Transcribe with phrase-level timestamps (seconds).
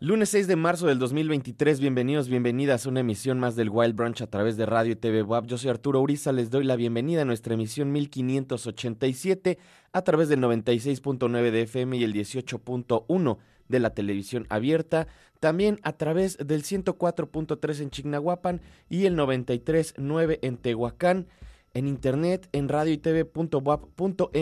[0.00, 4.22] Lunes 6 de marzo del 2023, bienvenidos, bienvenidas a una emisión más del Wild Brunch
[4.22, 5.46] a través de Radio y TV WAP.
[5.46, 9.58] Yo soy Arturo Uriza, les doy la bienvenida a nuestra emisión 1587
[9.92, 13.38] a través del 96.9 de FM y el 18.1
[13.68, 15.06] de la televisión abierta,
[15.40, 18.60] también a través del 104.3 en Chignahuapan
[18.90, 21.26] y el 93.9 en Tehuacán
[21.74, 24.36] en internet en radio y tv.wap.mx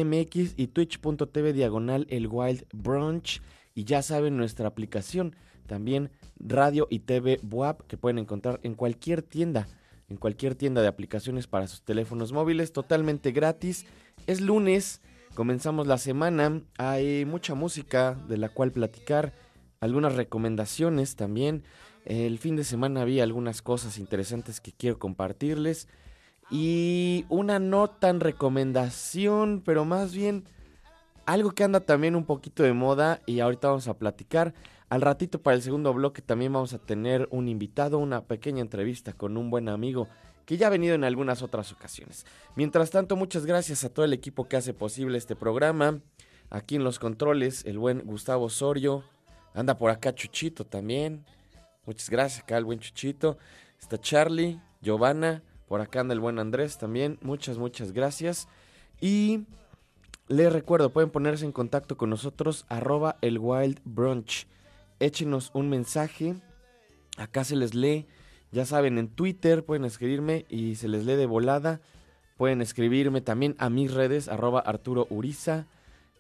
[0.56, 3.40] y twitch.tv diagonal el Wild Brunch.
[3.74, 5.34] Y ya saben, nuestra aplicación
[5.66, 9.68] también radio y TV WAP que pueden encontrar en cualquier tienda,
[10.08, 13.86] en cualquier tienda de aplicaciones para sus teléfonos móviles, totalmente gratis.
[14.26, 15.00] Es lunes,
[15.34, 19.32] comenzamos la semana, hay mucha música de la cual platicar,
[19.80, 21.64] algunas recomendaciones también.
[22.04, 25.88] El fin de semana había algunas cosas interesantes que quiero compartirles.
[26.50, 30.44] Y una no tan recomendación, pero más bien
[31.26, 34.54] algo que anda también un poquito de moda y ahorita vamos a platicar.
[34.88, 39.12] Al ratito para el segundo bloque también vamos a tener un invitado, una pequeña entrevista
[39.12, 40.06] con un buen amigo
[40.44, 42.26] que ya ha venido en algunas otras ocasiones.
[42.56, 46.00] Mientras tanto, muchas gracias a todo el equipo que hace posible este programa.
[46.50, 49.04] Aquí en los controles, el buen Gustavo Osorio.
[49.54, 51.24] Anda por acá Chuchito también.
[51.86, 53.38] Muchas gracias acá el buen Chuchito.
[53.80, 55.42] Está Charlie, Giovanna.
[55.68, 57.18] Por acá anda el buen Andrés también.
[57.22, 58.48] Muchas, muchas gracias.
[59.00, 59.46] Y
[60.28, 63.80] les recuerdo, pueden ponerse en contacto con nosotros, arroba el Wild.
[65.00, 66.36] Échenos un mensaje.
[67.16, 68.06] Acá se les lee.
[68.52, 71.80] Ya saben, en Twitter pueden escribirme y se les lee de volada.
[72.36, 75.66] Pueden escribirme también a mis redes, arroba Arturo Uriza,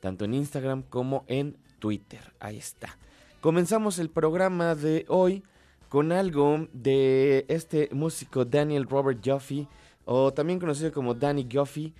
[0.00, 2.32] tanto en Instagram como en Twitter.
[2.40, 2.96] Ahí está.
[3.40, 5.42] Comenzamos el programa de hoy
[5.88, 9.68] con algo de este músico Daniel Robert Joffe,
[10.04, 11.92] o también conocido como Danny Joffe.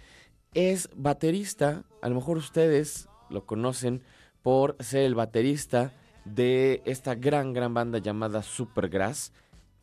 [0.55, 4.03] Es baterista, a lo mejor ustedes lo conocen
[4.43, 5.93] por ser el baterista
[6.25, 9.33] de esta gran, gran banda llamada Supergrass.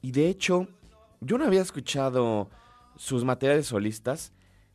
[0.02, 0.68] Y de hecho,
[1.22, 2.50] yo no había escuchado
[2.96, 4.32] sus materiales solistas.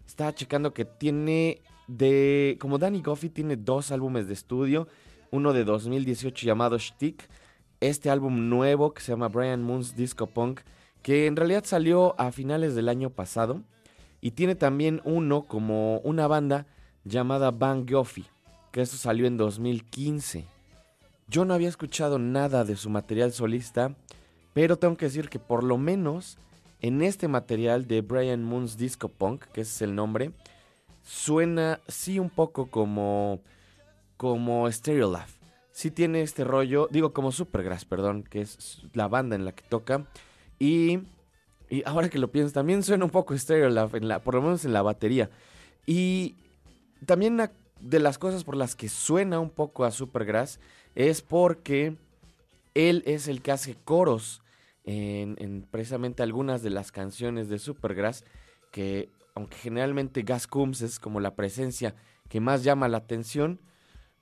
[0.07, 2.57] Estaba checando que tiene de...
[2.61, 4.89] Como Danny Goffey tiene dos álbumes de estudio.
[5.31, 7.29] Uno de 2018 llamado Shtick
[7.89, 10.61] este álbum nuevo que se llama Brian Moon's Disco Punk,
[11.03, 13.63] que en realidad salió a finales del año pasado.
[14.25, 16.67] Y tiene también uno como una banda
[17.05, 18.25] llamada Bang Goffy,
[18.73, 20.47] que eso salió en 2015.
[21.29, 23.95] Yo no había escuchado nada de su material solista,
[24.55, 26.39] pero tengo que decir que por lo menos
[26.81, 30.33] en este material de Brian Moon's Disco Punk, que ese es el nombre,
[31.03, 33.41] suena sí un poco como
[34.17, 35.29] como Stereolab
[35.75, 39.65] sí tiene este rollo, digo como Supergrass, perdón, que es la banda en la que
[39.69, 40.07] toca.
[40.59, 41.01] Y,
[41.71, 44.65] y ahora que lo pienso, también suena un poco Stereolab, en la, por lo menos
[44.65, 45.31] en la batería.
[45.87, 46.37] Y
[47.07, 47.41] también
[47.81, 50.61] de las cosas por las que suena un poco a Supergrass
[50.95, 51.97] es porque
[52.75, 54.43] él es el que hace coros
[54.85, 58.25] en, en precisamente algunas de las canciones de Supergrass,
[58.71, 61.95] que aunque generalmente Gas Coombs es como la presencia
[62.29, 63.61] que más llama la atención,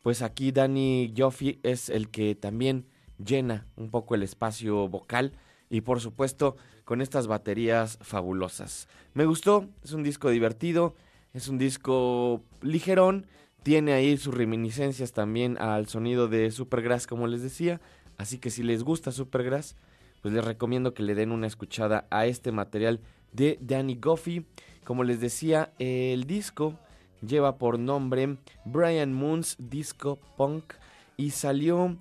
[0.02, 2.86] pues aquí Danny Joffe es el que también
[3.24, 5.32] llena un poco el espacio vocal
[5.72, 8.88] y por supuesto con estas baterías fabulosas.
[9.14, 10.94] Me gustó, es un disco divertido,
[11.32, 13.26] es un disco ligerón,
[13.62, 17.80] tiene ahí sus reminiscencias también al sonido de Supergrass como les decía,
[18.18, 19.74] así que si les gusta Supergrass,
[20.20, 23.00] pues les recomiendo que le den una escuchada a este material
[23.32, 24.44] de Danny Goffey.
[24.84, 26.78] Como les decía, el disco
[27.26, 28.36] lleva por nombre
[28.66, 30.74] Brian Moon's Disco Punk
[31.16, 31.96] y salió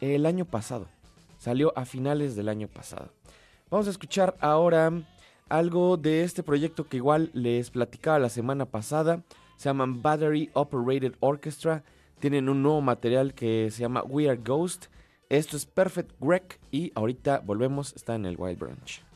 [0.00, 0.88] el año pasado.
[1.42, 3.10] Salió a finales del año pasado.
[3.68, 4.92] Vamos a escuchar ahora
[5.48, 9.24] algo de este proyecto que igual les platicaba la semana pasada.
[9.56, 11.82] Se llaman Battery Operated Orchestra.
[12.20, 14.86] Tienen un nuevo material que se llama We Are Ghost.
[15.30, 19.11] Esto es Perfect Greg y ahorita volvemos, está en el Wild Branch.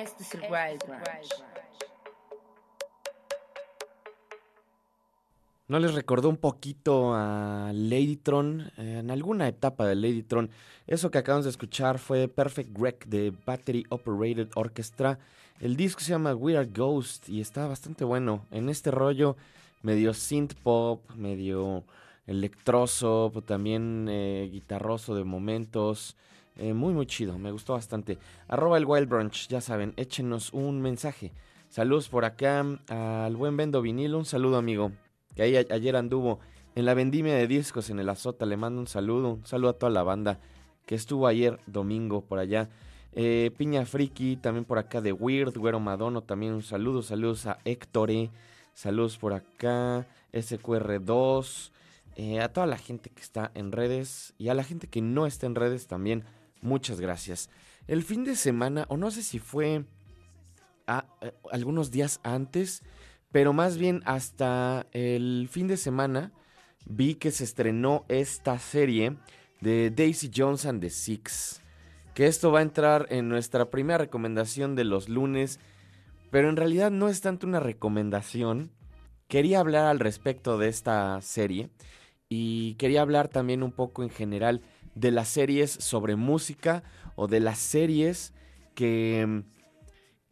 [0.00, 1.28] Este es el Wild Branch.
[5.68, 8.72] ¿No les recordó un poquito a Ladytron?
[8.78, 10.48] Eh, en alguna etapa de Ladytron.
[10.86, 15.18] Eso que acabamos de escuchar fue Perfect Wreck de Battery Operated Orchestra.
[15.60, 18.46] El disco se llama We Are Ghost y está bastante bueno.
[18.50, 19.36] En este rollo
[19.82, 21.84] medio synth pop, medio
[22.26, 26.16] electroso, también eh, guitarroso de momentos.
[26.60, 28.18] Eh, muy, muy chido, me gustó bastante.
[28.46, 31.32] Arroba el Wild Brunch, ya saben, échenos un mensaje.
[31.70, 34.92] Saludos por acá al buen Bendo Vinilo, un saludo amigo
[35.34, 36.38] que ahí ayer anduvo
[36.74, 38.44] en la vendimia de discos en el Azota.
[38.44, 40.38] Le mando un saludo, un saludo a toda la banda
[40.84, 42.68] que estuvo ayer domingo por allá.
[43.12, 47.56] Eh, Piña Friki, también por acá de Weird, Güero Madono, también un saludo, saludos a
[47.64, 48.10] Héctor,
[48.74, 51.70] saludos por acá, SQR2,
[52.16, 55.24] eh, a toda la gente que está en redes y a la gente que no
[55.24, 56.24] está en redes también,
[56.62, 57.50] muchas gracias.
[57.86, 59.84] El fin de semana, o no sé si fue
[60.86, 62.82] a, eh, algunos días antes,
[63.32, 66.32] pero más bien hasta el fin de semana
[66.86, 69.16] vi que se estrenó esta serie
[69.60, 71.62] de Daisy Jones and the Six.
[72.14, 75.60] Que esto va a entrar en nuestra primera recomendación de los lunes,
[76.30, 78.72] pero en realidad no es tanto una recomendación.
[79.28, 81.70] Quería hablar al respecto de esta serie
[82.28, 84.62] y quería hablar también un poco en general
[84.94, 86.82] de las series sobre música
[87.16, 88.32] o de las series
[88.74, 89.44] que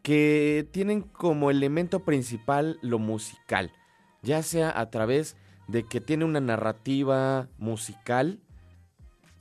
[0.08, 3.72] que tienen como elemento principal lo musical,
[4.22, 5.36] ya sea a través
[5.66, 8.40] de que tiene una narrativa musical,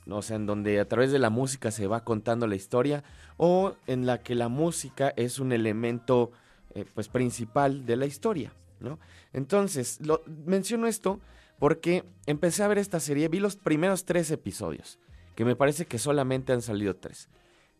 [0.09, 3.05] o sea, en donde a través de la música se va contando la historia,
[3.37, 6.31] o en la que la música es un elemento
[6.75, 8.99] eh, pues principal de la historia, ¿no?
[9.31, 9.99] Entonces,
[10.45, 11.21] menciono esto
[11.59, 14.99] porque empecé a ver esta serie, vi los primeros tres episodios,
[15.37, 17.29] que me parece que solamente han salido tres.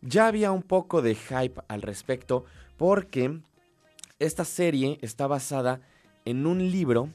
[0.00, 2.44] Ya había un poco de hype al respecto
[2.76, 3.40] porque
[4.20, 5.80] esta serie está basada
[6.24, 7.08] en un libro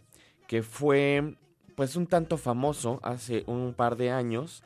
[0.46, 1.38] que fue
[1.78, 4.66] pues un tanto famoso hace un par de años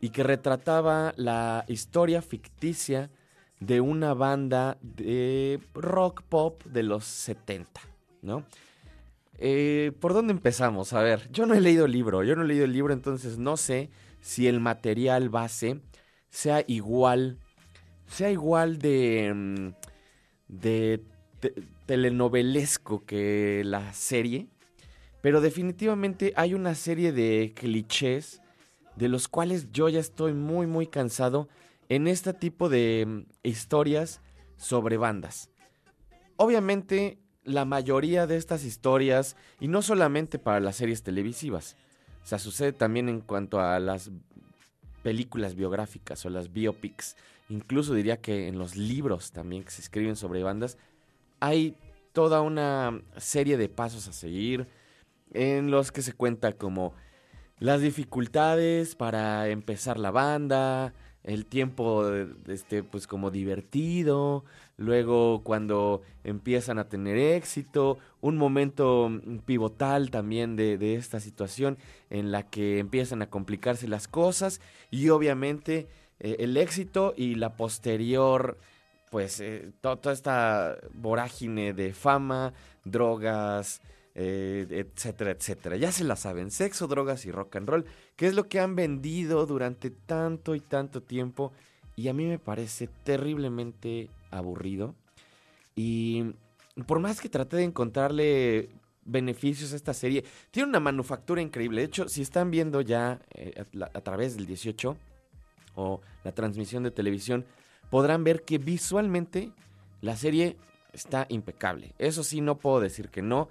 [0.00, 3.10] y que retrataba la historia ficticia
[3.60, 7.82] de una banda de rock pop de los 70,
[8.22, 8.46] ¿no?
[9.36, 10.94] Eh, ¿Por dónde empezamos?
[10.94, 13.36] A ver, yo no he leído el libro, yo no he leído el libro, entonces
[13.36, 13.90] no sé
[14.22, 15.82] si el material base
[16.30, 17.38] sea igual,
[18.06, 19.32] sea igual de...
[19.34, 19.68] Mm,
[20.48, 21.02] de
[21.86, 24.48] telenovelesco que la serie,
[25.20, 28.40] pero definitivamente hay una serie de clichés
[28.96, 31.48] de los cuales yo ya estoy muy muy cansado
[31.88, 34.20] en este tipo de mm, historias
[34.56, 35.50] sobre bandas.
[36.36, 41.76] Obviamente la mayoría de estas historias, y no solamente para las series televisivas,
[42.22, 44.10] o sea, sucede también en cuanto a las
[45.02, 47.16] películas biográficas o las biopics.
[47.48, 50.78] Incluso diría que en los libros también que se escriben sobre bandas,
[51.40, 51.76] hay
[52.12, 54.66] toda una serie de pasos a seguir
[55.32, 56.94] en los que se cuenta como
[57.58, 60.92] las dificultades para empezar la banda,
[61.24, 62.04] el tiempo
[62.48, 64.44] este pues como divertido,
[64.82, 69.10] luego cuando empiezan a tener éxito, un momento
[69.46, 71.78] pivotal también de, de esta situación
[72.10, 74.60] en la que empiezan a complicarse las cosas
[74.90, 75.88] y obviamente
[76.20, 78.58] eh, el éxito y la posterior,
[79.10, 82.52] pues eh, toda esta vorágine de fama,
[82.84, 83.80] drogas,
[84.14, 85.76] eh, etcétera, etcétera.
[85.76, 87.84] Ya se la saben, sexo, drogas y rock and roll,
[88.16, 91.52] que es lo que han vendido durante tanto y tanto tiempo
[91.96, 94.94] y a mí me parece terriblemente aburrido.
[95.76, 96.34] Y
[96.86, 98.70] por más que traté de encontrarle
[99.04, 101.82] beneficios a esta serie, tiene una manufactura increíble.
[101.82, 103.20] De hecho, si están viendo ya
[103.80, 104.96] a, a, través del 18,
[105.74, 107.44] o la transmisión de televisión,
[107.90, 109.52] podrán ver que visualmente
[110.00, 110.56] la serie
[110.92, 111.94] está impecable.
[111.98, 113.48] Eso sí, no puedo decir que no.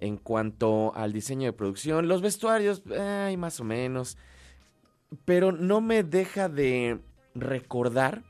[0.00, 4.18] En cuanto al diseño de producción, los vestuarios, hay más o menos.
[5.24, 7.00] Pero no me deja de
[7.34, 8.22] recordar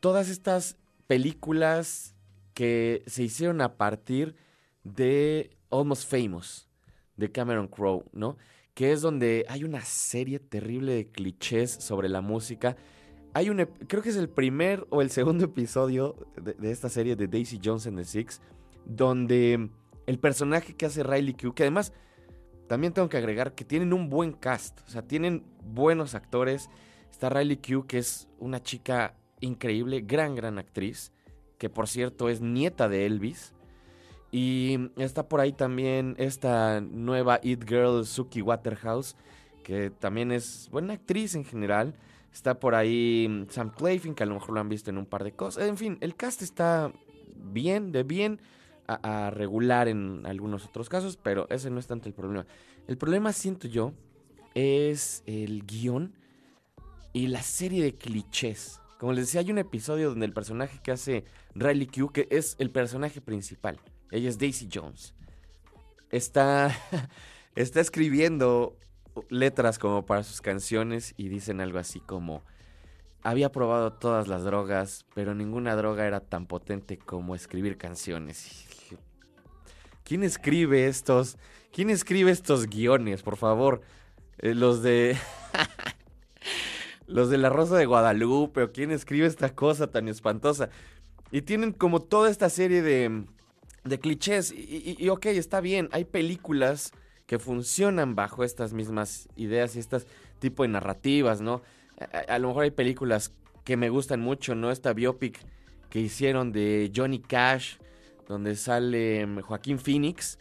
[0.00, 2.14] todas estas películas
[2.54, 4.36] que se hicieron a partir
[4.84, 6.68] de Almost Famous,
[7.16, 8.36] de Cameron Crowe, ¿no?
[8.78, 12.76] que es donde hay una serie terrible de clichés sobre la música.
[13.34, 13.56] Hay un,
[13.88, 17.88] creo que es el primer o el segundo episodio de, esta serie de Daisy Jones
[17.88, 18.40] and the Six,
[18.84, 19.68] donde
[20.06, 21.92] el personaje que hace Riley Q, que además
[22.68, 26.70] también tengo que agregar que tienen un buen cast, o sea, tienen buenos actores.
[27.10, 31.12] Está Riley Q, que es una chica increíble, gran, gran actriz,
[31.58, 33.54] que por cierto es nieta de Elvis.
[34.30, 39.16] Y está por ahí también esta nueva It Girl, Suki Waterhouse,
[39.64, 41.94] que también es buena actriz en general,
[42.32, 45.06] Está por ahí mm, Sam Claflin, que a lo mejor lo han visto en un
[45.06, 45.66] par de cosas.
[45.66, 46.92] En fin, el cast está
[47.34, 48.40] bien, de bien
[48.86, 52.46] a, regular en algunos otros casos, pero ese no es tanto el problema.
[52.86, 53.92] El problema, siento yo,
[54.54, 56.14] es el guion
[57.12, 58.80] y la serie de clichés.
[58.98, 62.56] Como les decía, hay un episodio donde el personaje que hace Riley Q, que es
[62.58, 63.80] el personaje principal,
[64.10, 65.14] ella es Daisy Jones,
[66.10, 66.76] está,
[67.54, 68.76] está escribiendo
[69.30, 72.42] letras como para sus canciones y dicen algo así como,
[73.22, 78.66] había probado todas las drogas, pero ninguna droga era tan potente como escribir canciones.
[80.02, 81.36] ¿Quién escribe estos?
[81.72, 83.82] ¿Quién escribe estos guiones, por favor?
[84.38, 85.16] Eh, los de
[87.08, 90.70] los de la Rosa de Guadalupe, o quién escribe esta cosa tan espantosa.
[91.32, 93.24] Y tienen como toda esta serie de,
[94.00, 94.52] clichés.
[94.52, 96.92] Y, y, ok, está bien, hay películas
[97.26, 100.06] que funcionan bajo estas mismas ideas y estas
[100.38, 101.62] tipo de narrativas, ¿no?
[102.28, 103.32] A, lo mejor hay películas
[103.64, 104.70] que me gustan mucho, ¿no?
[104.70, 105.38] Esta biopic
[105.90, 107.76] que hicieron de Johnny Cash,
[108.26, 110.38] donde sale mm, Joaquín Phoenix,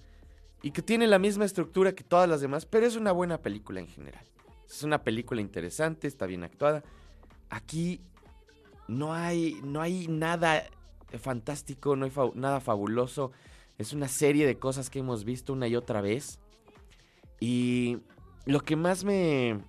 [0.61, 3.79] y que tiene la misma estructura que todas las demás, pero es una buena película
[3.79, 4.25] en general.
[4.69, 6.83] Es una película interesante, está bien actuada.
[7.49, 8.01] Aquí
[8.87, 10.63] no hay, no hay nada
[11.19, 13.31] fantástico, no hay nada fabuloso.
[13.77, 16.39] Es una serie de cosas que hemos visto una y otra vez.
[17.39, 17.99] Y
[18.45, 19.59] lo que más me,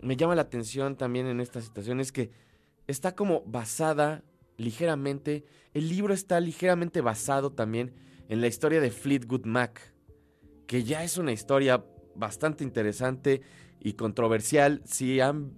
[0.00, 2.30] me llama la atención también en esta situación es que
[2.86, 4.22] está como basada
[4.56, 7.94] ligeramente, el libro está ligeramente basado también
[8.28, 9.94] en la historia de Fleetwood Mac,
[10.66, 11.84] que ya es una historia
[12.16, 13.42] bastante interesante
[13.80, 14.82] y controversial.
[14.84, 15.52] Si han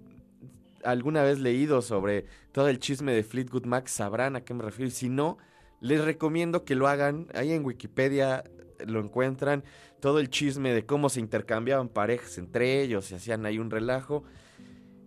[0.83, 4.91] alguna vez leído sobre todo el chisme de Fleetwood Mac, sabrán a qué me refiero.
[4.91, 5.37] Si no,
[5.79, 7.27] les recomiendo que lo hagan.
[7.33, 8.43] Ahí en Wikipedia
[8.85, 9.63] lo encuentran.
[9.99, 14.23] Todo el chisme de cómo se intercambiaban parejas entre ellos y hacían ahí un relajo.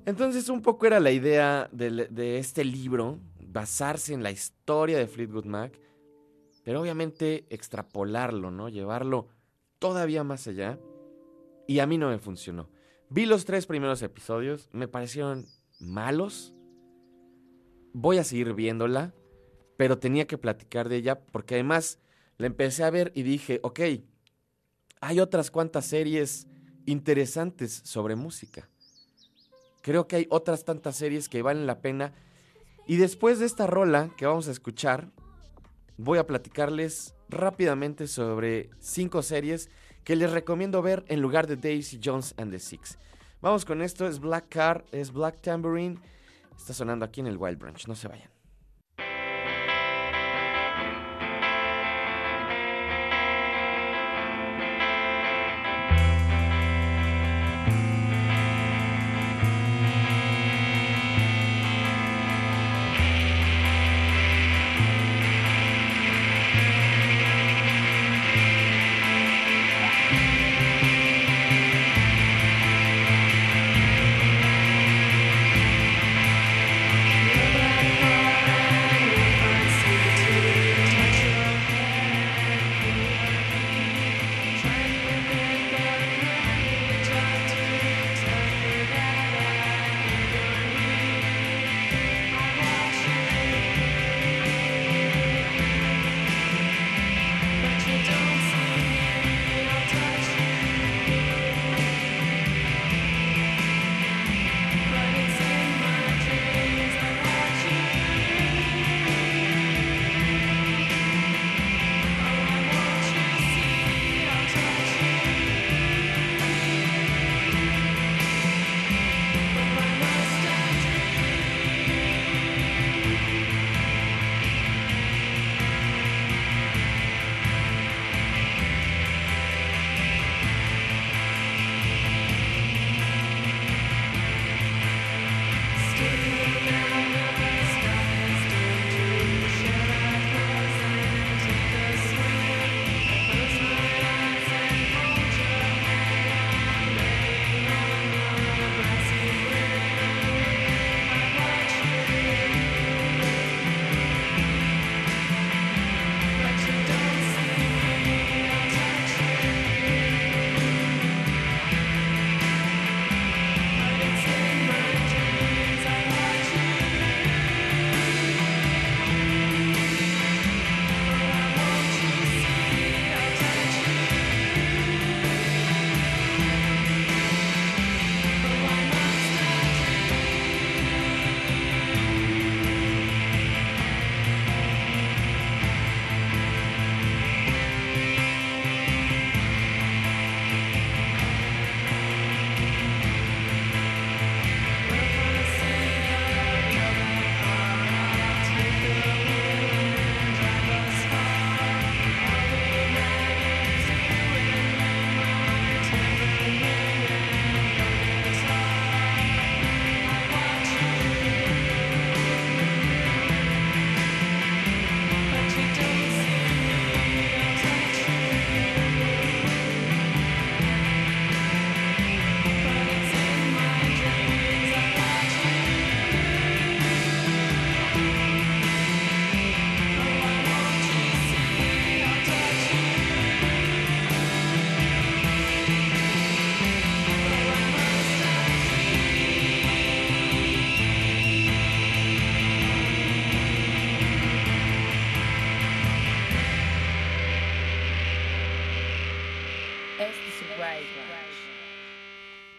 [0.07, 5.07] Entonces un poco era la idea de, de este libro, basarse en la historia de
[5.07, 5.81] Fleetwood Mac,
[6.63, 8.69] pero obviamente extrapolarlo, ¿no?
[8.69, 9.29] Llevarlo
[9.79, 10.79] todavía más allá.
[11.67, 12.69] Y a mí no me funcionó.
[13.15, 15.47] Vi los tres primeros episodios, me parecieron
[15.79, 16.53] malos.
[17.93, 19.15] Voy a seguir viéndola,
[19.77, 22.01] pero tenía que platicar de ella porque además
[22.39, 23.81] la empecé a ver y dije, ok,
[25.01, 26.49] hay otras cuantas series
[26.87, 28.69] interesantes sobre música.
[29.81, 32.15] Creo que hay otras tantas series que valen la pena.
[32.89, 35.13] Y después de esta rola que vamos a escuchar,
[35.99, 39.71] voy a platicarles rápidamente sobre cinco series
[40.05, 42.99] que les recomiendo ver en lugar de Daisy Jones and the Six.
[43.41, 45.99] Vamos con esto, es Black Car, es Black Tambourine.
[46.57, 48.34] Está sonando aquí en el Wild Branch, no se vayan.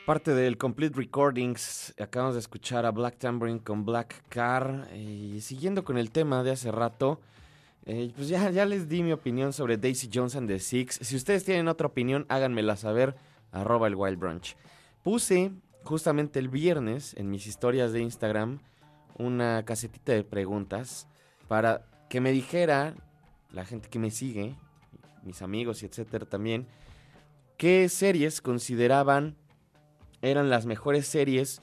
[0.05, 4.87] Parte del Complete Recordings, acabamos de escuchar a Black Tambourine con Black Car.
[4.95, 7.19] Y siguiendo con el tema de hace rato,
[7.87, 10.99] eh, pues ya, ya les di mi opinión sobre Daisy Jones and the Six.
[11.01, 13.15] Si ustedes tienen otra opinión, háganmela saber,
[13.51, 14.55] arroba el Wild Brunch.
[15.01, 15.51] Puse
[15.83, 18.59] justamente el viernes en mis historias de Instagram
[19.17, 21.07] una casetita de preguntas
[21.47, 22.93] para que me dijera
[23.51, 24.55] la gente que me sigue,
[25.23, 26.67] mis amigos y etcétera también,
[27.57, 29.35] qué series consideraban
[30.25, 31.61] eran las mejores series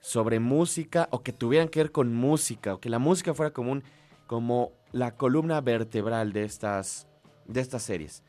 [0.00, 3.80] sobre música o que tuvieran que ver con música o que la música fuera como,
[4.26, 7.06] como la columna vertebral de estas,
[7.46, 8.22] de estas series.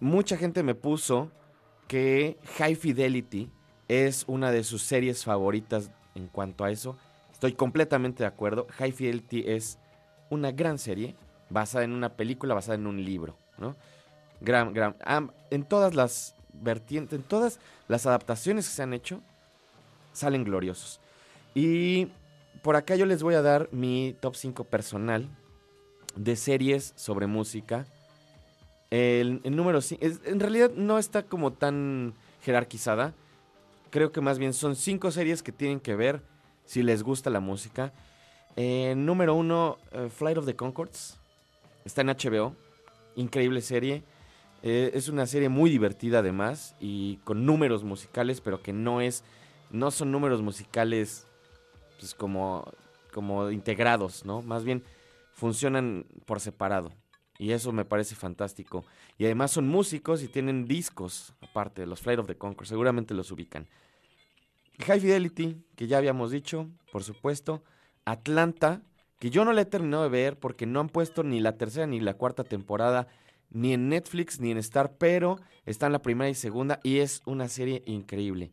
[0.00, 1.30] Mucha gente me puso
[1.88, 3.50] que High Fidelity
[3.88, 6.96] es una de sus series favoritas en cuanto a eso.
[7.32, 8.66] Estoy completamente de acuerdo.
[8.70, 9.78] High Fidelity es
[10.30, 11.14] una gran serie
[11.50, 13.76] basada en una película, basada en un libro, ¿no?
[14.40, 14.96] Gran, gran.
[15.50, 19.20] en todas las vertientes, en todas las adaptaciones que se han hecho,
[20.12, 21.00] salen gloriosos.
[21.54, 22.08] Y
[22.62, 25.28] por acá yo les voy a dar mi top 5 personal
[26.16, 27.86] de series sobre música.
[28.90, 33.12] El, número 5, en realidad no está como tan jerarquizada.
[33.90, 36.22] Creo que más bien son 5 series que tienen que ver
[36.64, 37.92] si les gusta la música.
[38.56, 41.18] número 1, eh, Flight of the Concords.
[41.84, 42.54] Está en HBO.
[43.16, 44.02] Increíble serie.
[44.66, 49.22] Eh, es una serie muy divertida además y con números musicales, pero que no es,
[49.70, 51.26] no son números musicales
[51.98, 52.72] pues como,
[53.12, 54.40] como integrados, ¿no?
[54.40, 54.82] Más bien
[55.34, 56.94] funcionan por separado.
[57.38, 58.86] Y eso me parece fantástico.
[59.18, 63.12] Y además son músicos y tienen discos, aparte de los Flight of the Concord, seguramente
[63.12, 63.68] los ubican.
[64.78, 67.62] High Fidelity, que ya habíamos dicho, por supuesto.
[68.06, 68.80] Atlanta,
[69.18, 71.86] que yo no la he terminado de ver porque no han puesto ni la tercera
[71.86, 73.08] ni la cuarta temporada
[73.54, 77.22] ni en Netflix ni en Star, pero está en la primera y segunda y es
[77.24, 78.50] una serie increíble.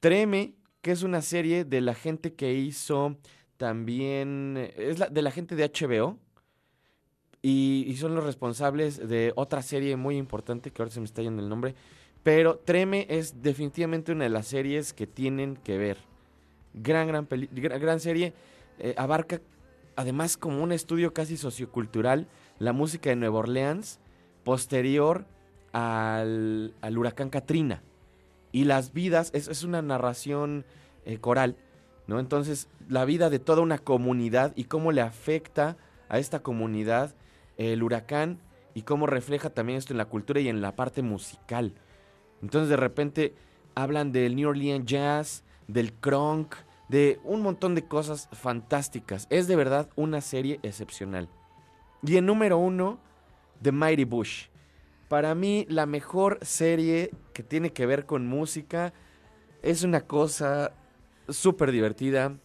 [0.00, 3.16] Treme, que es una serie de la gente que hizo
[3.56, 6.18] también, es la, de la gente de HBO
[7.42, 11.42] y, son los responsables de otra serie muy importante que ahora se me está yendo
[11.42, 11.74] el nombre,
[12.22, 15.98] pero Treme es definitivamente una de las series que tienen que ver.
[16.74, 18.32] Gran, gran, gran, serie.
[18.78, 19.40] Eh, abarca
[19.94, 22.26] además como un estudio casi sociocultural
[22.58, 24.00] la música de Nueva Orleans
[24.46, 25.26] posterior
[25.72, 27.82] al, huracán Katrina.
[28.52, 30.64] Y las vidas, es, es una narración
[31.04, 31.56] eh, coral,
[32.06, 32.20] ¿no?
[32.20, 35.76] Entonces, la vida de toda una comunidad y cómo le afecta
[36.08, 37.16] a esta comunidad
[37.56, 38.38] el huracán
[38.72, 41.74] y cómo refleja también esto en la cultura y en la parte musical.
[42.40, 43.34] Entonces, de repente
[43.74, 46.54] hablan del New Orleans Jazz, del crunk,
[46.88, 49.26] de un montón de cosas fantásticas.
[49.28, 51.28] Es de verdad una serie excepcional.
[52.04, 53.00] Y en número uno,
[53.62, 54.46] The Mighty Bush.
[55.08, 58.92] Para mí, la mejor serie que tiene que ver con música
[59.62, 60.72] es una cosa
[61.28, 62.36] súper divertida.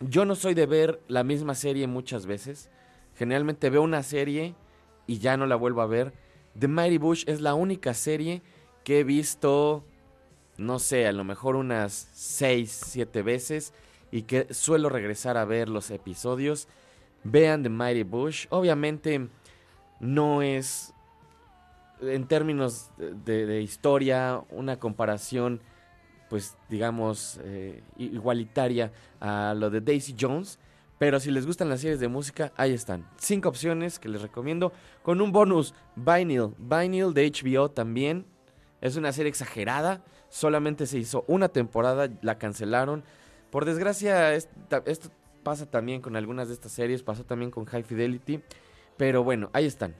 [0.00, 2.70] Yo no soy de ver la misma serie muchas veces.
[3.16, 4.54] Generalmente veo una serie
[5.06, 6.12] y ya no la vuelvo a ver.
[6.58, 8.42] The Mighty Bush es la única serie
[8.84, 9.84] que he visto,
[10.56, 13.72] no sé, a lo mejor unas 6, 7 veces
[14.10, 16.68] y que suelo regresar a ver los episodios.
[17.24, 18.46] Vean The Mighty Bush.
[18.50, 19.28] Obviamente
[20.00, 20.94] no es,
[22.00, 25.60] en términos de, historia, una comparación,
[26.28, 30.58] pues digamos, eh, igualitaria a lo de Daisy Jones.
[30.98, 33.06] Pero si les gustan las series de música, ahí están.
[33.18, 34.72] Cinco opciones que les recomiendo.
[35.02, 36.54] Con un bonus, Vinyl.
[36.58, 38.26] Vinyl de HBO también.
[38.80, 40.02] Es una serie exagerada.
[40.28, 43.04] Solamente se hizo una temporada, la cancelaron.
[43.50, 45.10] Por desgracia, esto
[45.44, 47.04] pasa también con algunas de estas series.
[47.04, 48.42] Pasó también con High Fidelity.
[48.98, 49.96] Pero bueno, ahí están.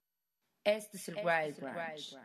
[0.66, 2.16] Este es el Wild Ranch.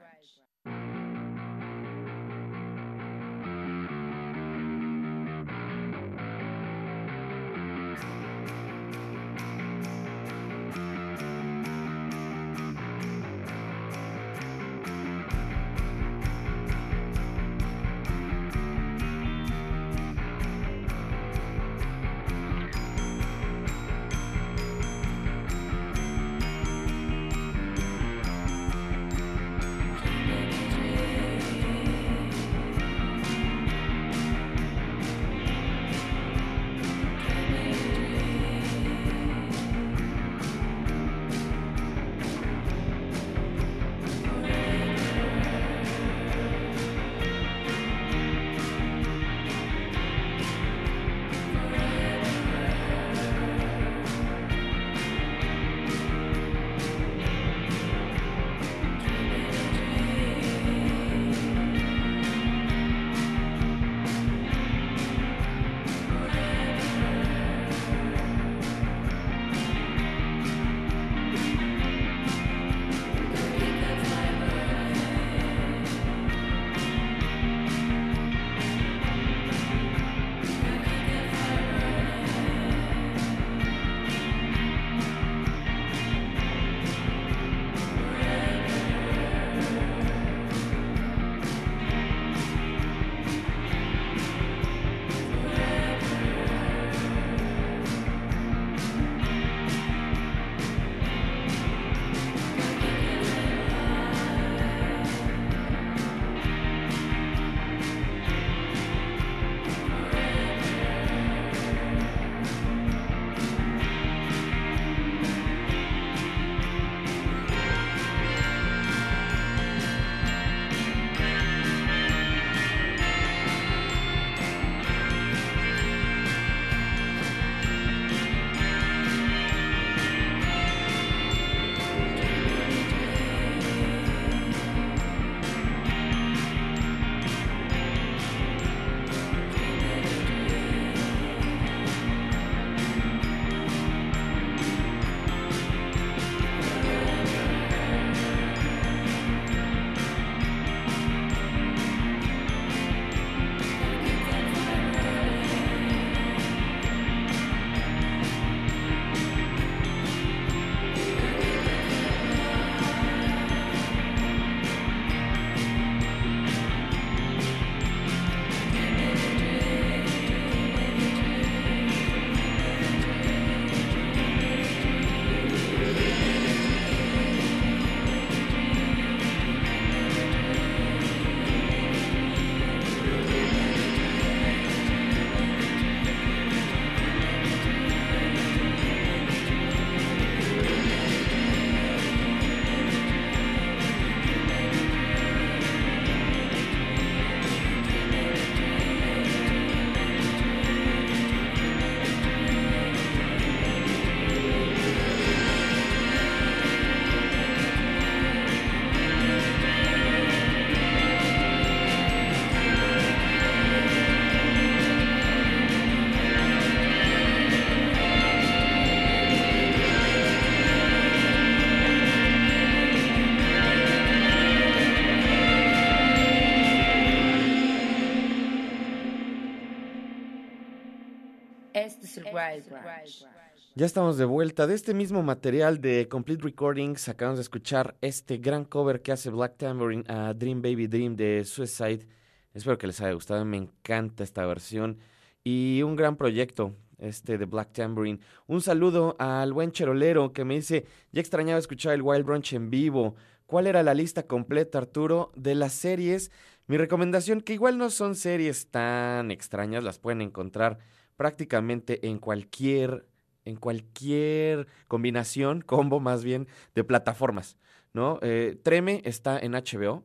[233.76, 234.68] Ya estamos de vuelta.
[234.68, 239.30] De este mismo material de Complete Recordings acabamos de escuchar este gran cover que hace
[239.30, 242.08] Black Tambourine a Dream Baby Dream de Suicide.
[242.54, 243.44] Espero que les haya gustado.
[243.46, 245.00] Me encanta esta versión.
[245.44, 248.20] Y un gran proyecto, este de Black Tambourine.
[248.46, 252.70] Un saludo al buen Cherolero que me dice, ya extrañaba escuchar el Wild Brunch en
[252.70, 253.16] vivo.
[253.48, 256.32] ¿Cuál era la lista completa, Arturo, de las series?
[256.68, 260.80] Mi recomendación, que igual no son series tan extrañas, las pueden encontrar
[261.18, 263.08] prácticamente en cualquier,
[263.46, 267.58] en cualquier combinación, combo más bien, de plataformas,
[267.94, 268.20] ¿no?
[268.22, 270.04] Eh, Treme está en HBO,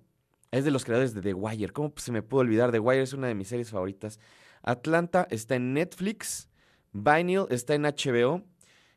[0.50, 1.72] es de los creadores de The Wire.
[1.72, 2.72] ¿Cómo se me pudo olvidar?
[2.72, 4.18] The Wire es una de mis series favoritas.
[4.62, 6.48] Atlanta está en Netflix,
[6.92, 8.44] Vinyl está en HBO,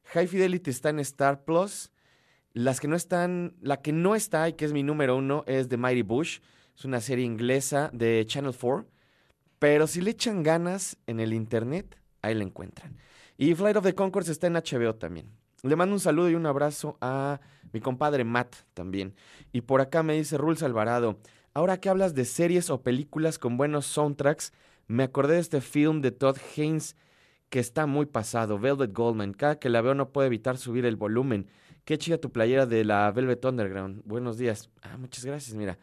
[0.05, 1.91] High Fidelity está en Star Plus.
[2.53, 5.69] Las que no están, la que no está y que es mi número uno es
[5.69, 6.39] The Mighty Bush.
[6.75, 8.87] Es una serie inglesa de Channel 4.
[9.59, 12.97] Pero si le echan ganas en el internet, ahí la encuentran.
[13.37, 15.29] Y Flight of the Concords está en HBO también.
[15.63, 17.39] Le mando un saludo y un abrazo a
[17.71, 19.13] mi compadre Matt también.
[19.51, 21.19] Y por acá me dice Rules Alvarado,
[21.53, 24.53] ahora que hablas de series o películas con buenos soundtracks,
[24.87, 26.95] me acordé de este film de Todd Haynes
[27.49, 29.33] que está muy pasado, Velvet Goldman.
[29.33, 31.47] Cada que la veo no puedo evitar subir el volumen.
[31.83, 34.01] Qué chida tu playera de la Velvet Underground.
[34.05, 34.69] Buenos días.
[34.81, 35.77] Ah, muchas gracias, mira.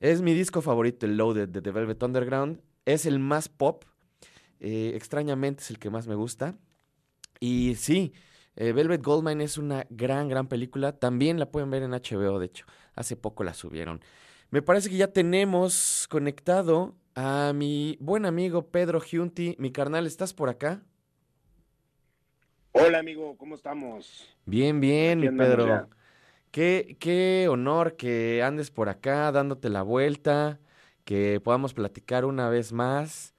[0.00, 2.60] Es mi disco favorito, el Loaded de The Velvet Underground.
[2.86, 3.84] Es el más pop.
[4.60, 6.56] Eh, extrañamente es el que más me gusta.
[7.40, 8.12] Y sí,
[8.56, 10.92] eh, Velvet Goldmine es una gran, gran película.
[10.92, 12.66] También la pueden ver en HBO, de hecho.
[12.94, 14.00] Hace poco la subieron.
[14.50, 19.56] Me parece que ya tenemos conectado a mi buen amigo Pedro Giunti.
[19.58, 20.82] Mi carnal, ¿estás por acá?
[22.72, 24.28] Hola amigo, ¿cómo estamos?
[24.44, 25.88] Bien, bien, mi Pedro.
[26.50, 30.60] Qué, qué honor que andes por acá dándote la vuelta,
[31.04, 33.29] que podamos platicar una vez más.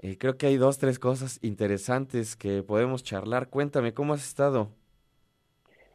[0.00, 3.48] Eh, creo que hay dos, tres cosas interesantes que podemos charlar.
[3.48, 4.70] Cuéntame, ¿cómo has estado?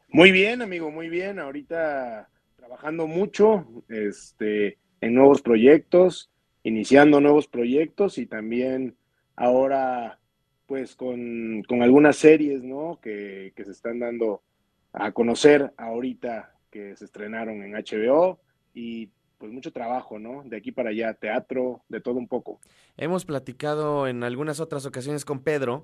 [0.10, 1.40] Muy bien, amigo, muy bien.
[1.40, 6.32] Ahorita trabajando mucho este, en nuevos proyectos,
[6.64, 8.96] iniciando nuevos proyectos y también
[9.36, 10.20] ahora
[10.66, 13.00] pues con, algunas series, ¿no?
[13.02, 14.44] Que, que se están dando
[14.92, 18.40] a conocer ahorita que se estrenaron en HBO
[18.74, 19.10] y
[19.44, 20.42] pues mucho trabajo, ¿no?
[20.46, 22.62] De aquí para allá, teatro, de todo un poco.
[22.96, 25.84] Hemos platicado en algunas otras ocasiones con Pedro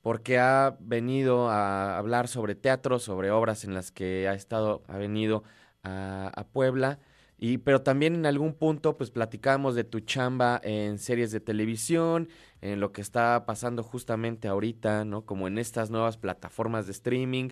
[0.00, 4.96] porque ha venido a hablar sobre teatro, sobre obras en las que ha estado, ha
[4.96, 5.42] venido
[5.82, 7.00] a, Puebla
[7.36, 12.28] y, pero también en algún punto, pues platicamos de tu chamba en series de televisión,
[12.60, 15.26] en lo que está pasando justamente ahorita, ¿no?
[15.26, 17.48] Como en estas nuevas plataformas de streaming.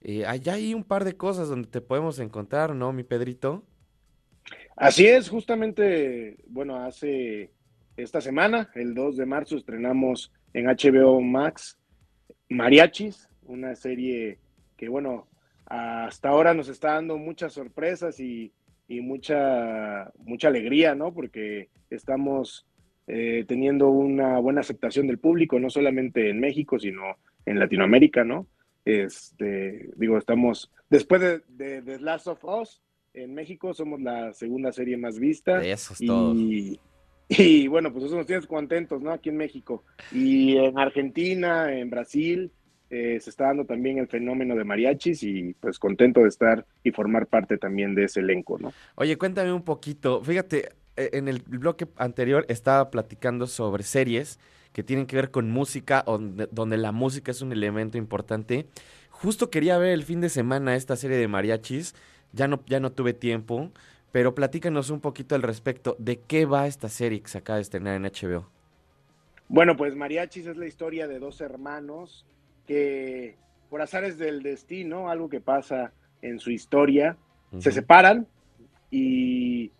[0.00, 3.62] Eh, allá hay un par de cosas donde te podemos encontrar, ¿no, mi Pedrito?
[4.76, 7.50] Así es, justamente, bueno, hace
[7.96, 11.78] esta semana, el 2 de marzo, estrenamos en HBO Max
[12.48, 14.38] Mariachis, una serie
[14.76, 15.28] que, bueno,
[15.66, 18.52] hasta ahora nos está dando muchas sorpresas y
[18.92, 21.14] y mucha, mucha alegría, ¿no?
[21.14, 22.66] Porque estamos
[23.06, 27.16] eh, teniendo una buena aceptación del público, no solamente en México, sino
[27.46, 28.46] en Latinoamérica, ¿no?
[28.84, 32.82] Este, digo, estamos, después de, de, The Last of Us,
[33.14, 35.62] en México somos la segunda serie más vista.
[35.62, 36.34] Eso es y, todo.
[37.28, 39.10] Y bueno, pues eso nos tienes contentos, ¿no?
[39.10, 39.84] Aquí en México.
[40.10, 42.50] Y en Argentina, en Brasil,
[42.90, 46.90] eh, se está dando también el fenómeno de mariachis y pues contento de estar y
[46.90, 48.72] formar parte también de ese elenco, ¿no?
[48.96, 54.38] Oye, cuéntame un poquito, fíjate, eh, en el bloque anterior estaba platicando sobre series
[54.74, 58.66] que tienen que ver con música, donde, donde la música es un elemento importante.
[59.08, 61.94] Justo quería ver el fin de semana esta serie de mariachis,
[62.32, 63.70] ya no, ya no tuve tiempo,
[64.10, 65.96] pero platícanos un poquito al respecto.
[65.98, 68.48] De qué va esta serie que se acaba de estrenar en HBO.
[69.48, 72.26] Bueno, pues Mariachis es la historia de dos hermanos
[72.66, 73.36] que
[73.68, 77.16] por azares del destino, algo que pasa en su historia,
[77.58, 78.26] se separan
[78.90, 79.70] y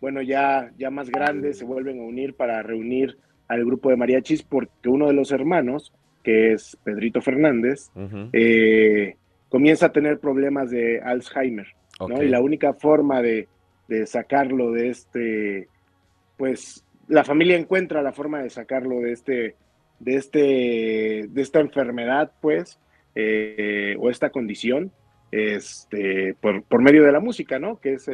[0.00, 3.16] bueno, ya, ya más grandes se vuelven a unir para reunir
[3.48, 5.92] al grupo de mariachis porque uno de los hermanos,
[6.22, 7.90] que es Pedrito Fernández,
[8.32, 9.16] eh,
[9.48, 11.68] comienza a tener problemas de Alzheimer,
[12.08, 12.22] ¿no?
[12.22, 13.48] Y la única forma de,
[13.88, 15.68] de sacarlo de este,
[16.36, 19.56] pues la familia encuentra la forma de sacarlo de este
[20.02, 22.78] de, este, de esta enfermedad, pues,
[23.14, 24.90] eh, o esta condición,
[25.30, 27.78] este, por, por, medio de la música, ¿no?
[27.80, 28.10] Que es,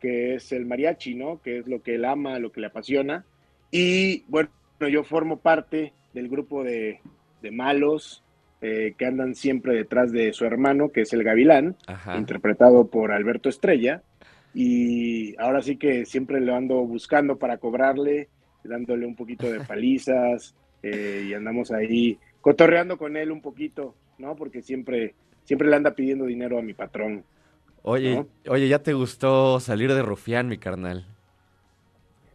[0.00, 1.42] que es el mariachi, ¿no?
[1.42, 3.24] Que es lo que él ama, lo que le apasiona.
[3.70, 4.50] Y bueno,
[4.88, 7.00] yo formo parte del grupo de,
[7.42, 8.23] de malos
[8.60, 11.76] eh, que andan siempre detrás de su hermano, que es el Gavilán,
[12.16, 14.02] interpretado por Alberto Estrella.
[14.54, 18.28] Y ahora sí que siempre lo ando buscando para cobrarle,
[18.62, 24.36] dándole un poquito de palizas, eh, y andamos ahí cotorreando con él un poquito, ¿no?
[24.36, 27.24] Porque siempre, siempre le anda pidiendo dinero a mi patrón.
[27.82, 31.06] Oye, oye, ¿ya te gustó salir de rufián, mi carnal?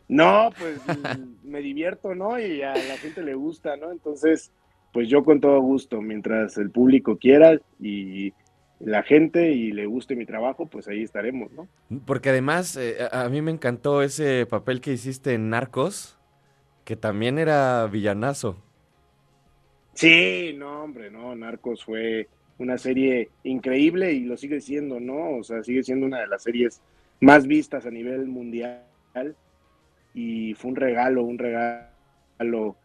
[0.08, 0.80] No, pues
[1.44, 2.40] me divierto, ¿no?
[2.40, 3.92] Y a la gente le gusta, ¿no?
[3.92, 4.52] Entonces,
[4.94, 8.34] pues yo con todo gusto, mientras el público quiera y
[8.80, 11.68] la gente y le guste mi trabajo, pues ahí estaremos, ¿no?
[12.06, 16.18] Porque además eh, a mí me encantó ese papel que hiciste en Narcos,
[16.86, 18.58] que también era villanazo.
[19.94, 25.38] Sí, no, hombre, no, Narcos fue una serie increíble y lo sigue siendo, ¿no?
[25.38, 26.82] O sea, sigue siendo una de las series
[27.20, 28.86] más vistas a nivel mundial
[30.14, 32.76] y fue un regalo, un regalo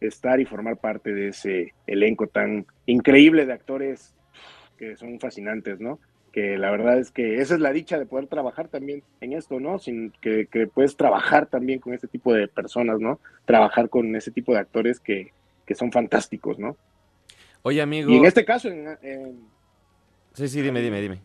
[0.00, 4.14] estar y formar parte de ese elenco tan increíble de actores
[4.76, 5.98] que son fascinantes, ¿no?
[6.32, 9.60] Que la verdad es que esa es la dicha de poder trabajar también en esto,
[9.60, 9.78] ¿no?
[9.78, 13.20] Sin que, puedes trabajar también con ese tipo de personas, ¿no?
[13.44, 15.32] Trabajar con ese tipo de actores que,
[15.74, 16.76] son fantásticos, ¿no?
[17.62, 18.10] Oye, amigo.
[18.10, 19.38] Y en este caso, en,
[20.34, 21.20] sí, sí, dime, dime, dime.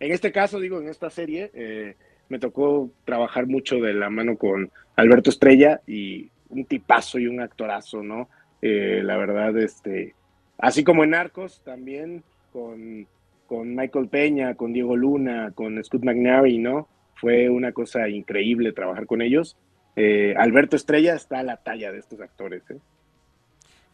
[0.00, 1.94] En este caso, digo, en esta serie, eh,
[2.28, 7.40] me tocó trabajar mucho de la mano con Alberto Estrella y un tipazo y un
[7.40, 8.28] actorazo, ¿no?
[8.60, 10.14] Eh, la verdad, este,
[10.58, 12.22] así como en Arcos, también
[12.52, 13.08] con,
[13.50, 16.88] Michael Peña, con Diego Luna, con Scott McNary, ¿no?
[17.16, 19.56] Fue una cosa increíble trabajar con ellos.
[19.96, 22.62] Eh, Alberto Estrella está a la talla de estos actores.
[22.70, 22.78] ¿eh?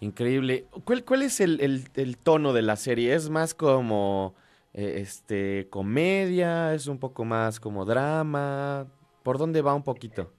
[0.00, 0.66] Increíble.
[0.84, 3.14] ¿Cuál, cuál es el, el, tono de la serie?
[3.14, 4.36] ¿Es más como
[4.74, 6.72] este comedia?
[6.72, 8.86] ¿Es un poco más como drama?
[9.24, 10.32] ¿Por dónde va un poquito?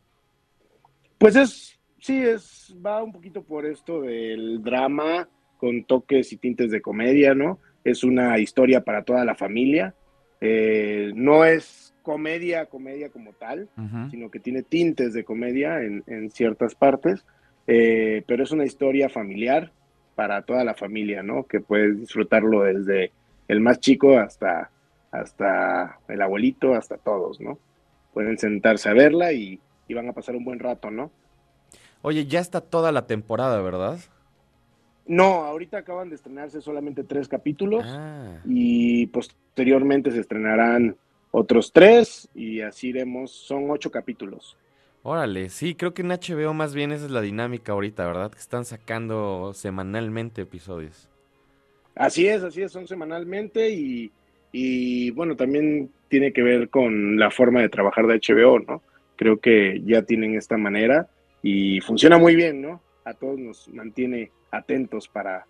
[1.17, 5.27] Pues es sí, es, va un poquito por esto del drama
[5.57, 7.59] con toques y tintes de comedia, ¿no?
[7.83, 9.93] Es una historia para toda la familia.
[10.41, 13.69] Eh, no es comedia, comedia como tal,
[14.09, 17.25] sino que tiene tintes de comedia en, ciertas partes,
[17.67, 19.71] eh, pero es una historia familiar
[20.15, 21.43] para toda la familia, ¿no?
[21.45, 23.11] Que puedes disfrutarlo desde
[23.47, 24.71] el más chico hasta,
[25.11, 27.59] hasta el abuelito, hasta todos, ¿no?
[28.13, 31.11] Pueden sentarse a verla y, y van a pasar un buen rato, ¿no?
[32.01, 33.99] Oye, ya está toda la temporada, ¿verdad?
[35.05, 38.39] No, ahorita acaban de estrenarse solamente tres capítulos ah.
[38.45, 40.95] y posteriormente se estrenarán
[41.31, 44.55] otros tres y así iremos, son ocho capítulos.
[45.01, 48.31] Órale, sí, creo que en HBO más bien esa es la dinámica ahorita, ¿verdad?
[48.31, 51.09] Que están sacando semanalmente episodios.
[51.95, 54.11] Así es, así es, son semanalmente y,
[54.51, 58.83] y bueno, también tiene que ver con la forma de trabajar de HBO, ¿no?
[59.15, 61.09] Creo que ya tienen esta manera
[61.41, 62.81] y funciona muy bien, ¿no?
[63.05, 65.45] A todos nos mantiene atentos para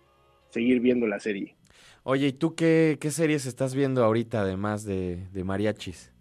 [0.50, 1.56] seguir viendo la serie.
[2.02, 6.12] Oye, ¿y tú qué, series estás viendo ahorita además de, de, mariachis?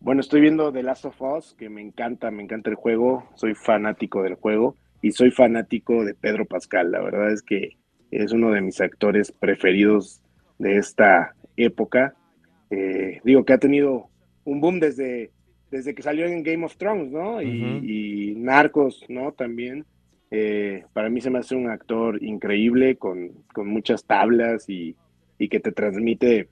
[0.00, 3.54] Bueno, estoy viendo The Last of Us, que me encanta, me encanta el juego, soy
[3.54, 6.90] fanático del juego y soy fanático de Pedro Pascal.
[6.90, 7.76] La verdad es que
[8.10, 10.20] es uno de mis actores preferidos
[10.58, 12.14] de esta época.
[12.70, 14.08] Eh, digo que ha tenido
[14.44, 15.30] un boom desde
[15.70, 17.40] desde que salió en Game of Thrones, ¿no?
[17.40, 19.32] Y, Narcos, ¿no?
[19.32, 19.84] También.
[20.30, 24.96] Eh, para mí se me hace un actor increíble, con, muchas tablas y,
[25.38, 26.48] que te transmite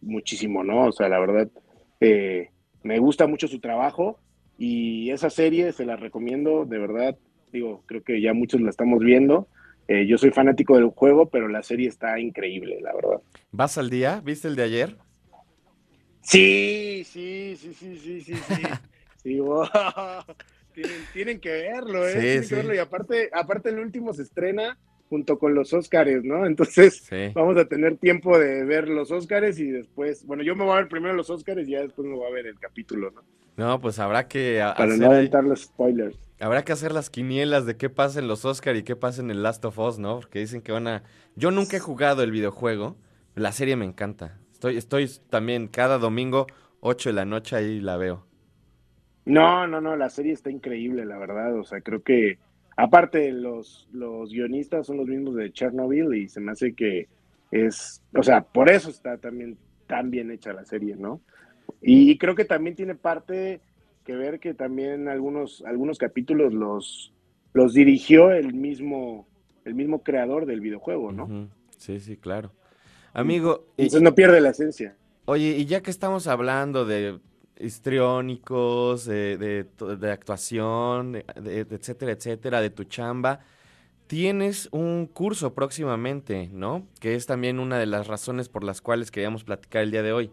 [0.00, 0.86] muchísimo, ¿no?
[0.86, 1.48] O sea, la verdad,
[2.00, 2.50] eh,
[2.82, 4.18] me gusta mucho su trabajo
[4.58, 7.16] y esa serie se la recomiendo, de verdad.
[7.52, 9.46] Digo, creo que ya muchos la estamos viendo.
[9.88, 13.20] Eh, yo soy fanático del juego, pero la serie está increíble, la verdad.
[13.50, 14.22] ¿Vas al día?
[14.24, 14.96] ¿Viste el de ayer?
[16.22, 18.62] Sí, sí, sí, sí, sí, sí, sí.
[19.22, 19.40] sí
[21.12, 22.12] tienen, que verlo, ¿eh?
[22.12, 22.74] tienen que verlo.
[22.74, 26.46] Y aparte, aparte el último se estrena junto con los Óscares, ¿no?
[26.46, 30.72] Entonces vamos a tener tiempo de ver los Óscares y después, bueno, yo me voy
[30.72, 33.22] a ver primero los Óscares y ya después me voy a ver el capítulo, ¿no?
[33.56, 36.16] No, pues habrá que Para no aventar los spoilers.
[36.40, 39.30] Habrá que hacer las quinielas de qué pasa en los Óscar y qué pasa en
[39.30, 40.20] el Last of Us, ¿no?
[40.20, 41.02] Porque dicen que van a...
[41.36, 42.96] Yo nunca he jugado el videojuego,
[43.34, 44.38] la serie me encanta.
[44.62, 46.46] Estoy, estoy también cada domingo,
[46.82, 48.24] 8 de la noche, ahí la veo.
[49.24, 51.58] No, no, no, la serie está increíble, la verdad.
[51.58, 52.38] O sea, creo que,
[52.76, 57.08] aparte, los, los guionistas son los mismos de Chernobyl y se me hace que
[57.50, 59.58] es, o sea, por eso está también
[59.88, 61.20] tan bien hecha la serie, ¿no?
[61.80, 63.60] Y creo que también tiene parte
[64.04, 67.12] que ver que también algunos, algunos capítulos los,
[67.52, 69.26] los dirigió el mismo,
[69.64, 71.48] el mismo creador del videojuego, ¿no?
[71.78, 72.52] Sí, sí, claro.
[73.12, 73.66] Amigo.
[73.76, 74.96] Entonces no pierde la esencia.
[75.24, 77.18] Oye, y ya que estamos hablando de
[77.58, 79.66] histriónicos, de,
[80.10, 83.40] actuación, de, etcétera, etcétera, de tu chamba,
[84.06, 86.86] tienes un curso próximamente, ¿no?
[87.00, 90.12] Que es también una de las razones por las cuales queríamos platicar el día de
[90.12, 90.30] hoy.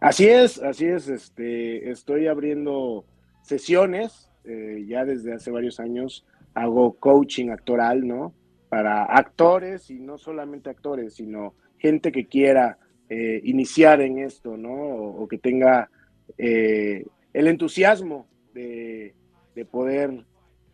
[0.00, 1.08] Así es, así es.
[1.08, 3.04] Este, estoy abriendo
[3.42, 6.24] sesiones eh, ya desde hace varios años
[6.54, 8.32] hago coaching actoral, ¿no?
[8.68, 14.72] Para actores y no solamente actores, sino gente que quiera eh, iniciar en esto, ¿no?
[14.72, 15.90] O, que tenga
[16.36, 19.14] el entusiasmo de,
[19.54, 20.24] de poder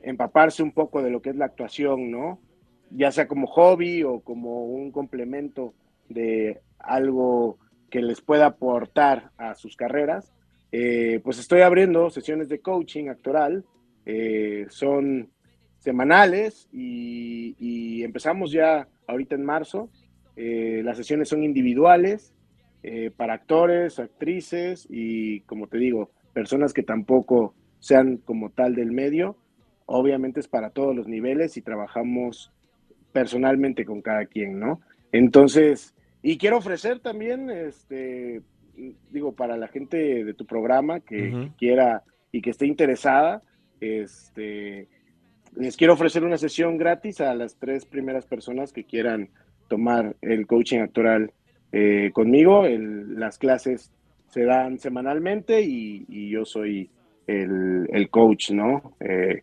[0.03, 2.41] empaparse un poco de lo que es la actuación, ¿no?
[2.91, 5.75] Ya sea como hobby o como un complemento
[6.09, 7.59] de algo
[7.91, 10.33] que les pueda aportar a sus carreras,
[10.73, 13.65] eh, pues estoy abriendo sesiones de coaching actoral,
[14.07, 15.31] eh, son
[15.85, 19.89] semanales y, empezamos ya ahorita en marzo.
[20.37, 22.35] Eh, las sesiones son individuales
[23.17, 29.39] para actores, actrices y, como te digo, personas que tampoco sean como tal del medio.
[29.87, 32.53] Obviamente es para todos los niveles y trabajamos
[33.13, 34.81] personalmente con cada quien, ¿no?
[35.13, 38.43] Entonces, y quiero ofrecer también, este,
[39.11, 43.43] digo, para la gente de tu programa que, quiera y que esté interesada,
[43.81, 44.89] este,
[45.57, 49.31] les quiero ofrecer una sesión gratis a las tres primeras personas que quieran
[49.69, 51.33] tomar el coaching actoral
[51.73, 52.65] eh, conmigo.
[52.67, 53.93] las clases
[54.29, 56.91] se dan semanalmente y, yo soy
[57.27, 58.97] el, coach, ¿no?
[59.01, 59.43] Eh,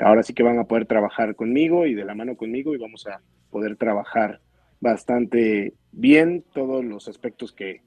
[0.00, 3.06] ahora sí que van a poder trabajar conmigo y de la mano conmigo y vamos
[3.06, 4.40] a poder trabajar
[4.80, 7.80] bastante bien todos los aspectos que,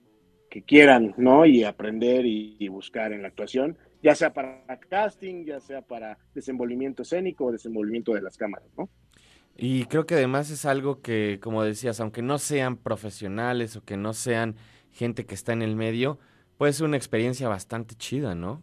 [0.65, 1.45] quieran, ¿no?
[1.45, 7.01] Y aprender y, buscar en la actuación, ya sea para casting, ya sea para desenvolvimiento
[7.01, 8.87] escénico o desenvolvimiento de las cámaras, ¿no?
[9.57, 13.97] Y creo que además es algo que, como decías, aunque no sean profesionales o que
[13.97, 14.57] no sean
[14.91, 16.19] gente que está en el medio,
[16.59, 18.61] puede ser una experiencia bastante chida, ¿no?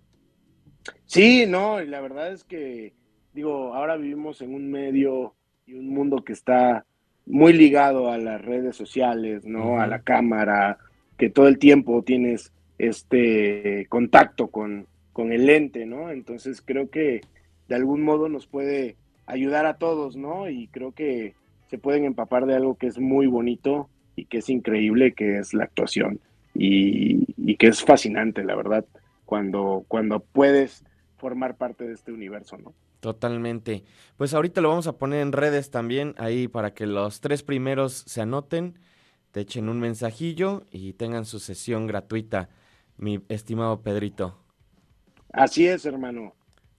[1.06, 2.94] Sí, no, y la verdad es que,
[3.32, 5.34] digo, ahora vivimos en un medio
[5.66, 6.86] y un mundo que está
[7.26, 9.80] muy ligado a las redes sociales, ¿no?
[9.80, 10.78] A la cámara,
[11.18, 16.10] que todo el tiempo tienes este contacto con, con el lente, ¿no?
[16.10, 17.20] Entonces creo que
[17.68, 18.96] de algún modo nos puede
[19.26, 20.48] ayudar a todos, ¿no?
[20.48, 21.34] Y creo que
[21.68, 25.54] se pueden empapar de algo que es muy bonito y que es increíble, que es
[25.54, 26.20] la actuación.
[26.54, 28.84] Y, y que es fascinante, la verdad,
[29.24, 30.84] cuando, cuando puedes
[31.16, 32.74] formar parte de este universo, ¿no?
[33.00, 33.84] Totalmente.
[34.16, 38.04] Pues ahorita lo vamos a poner en redes también, ahí para que los tres primeros
[38.06, 38.78] se anoten,
[39.32, 42.48] te echen un mensajillo y tengan su sesión gratuita,
[42.96, 44.41] mi estimado Pedrito.
[45.32, 46.34] Así es, hermano.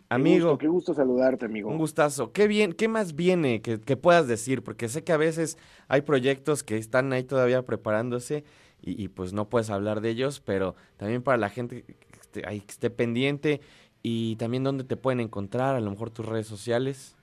[0.10, 0.58] Amigo.
[0.58, 1.70] Qué gusto, saludarte, amigo.
[1.70, 2.32] Un gustazo.
[2.32, 4.64] Qué bien, ¿qué más viene que, puedas decir?
[4.64, 8.44] Porque sé que a veces hay proyectos que están ahí todavía preparándose
[8.82, 12.60] y, pues no puedes hablar de ellos, pero también para la gente que esté, ahí,
[12.60, 13.62] que esté pendiente
[14.04, 17.16] y también dónde te pueden encontrar, a lo mejor tus redes sociales.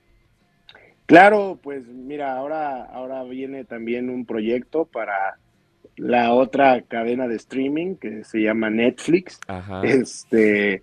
[1.05, 5.37] Claro, pues mira, ahora, ahora viene también un proyecto para
[5.97, 9.39] la otra cadena de streaming que se llama Netflix.
[9.83, 10.81] Este,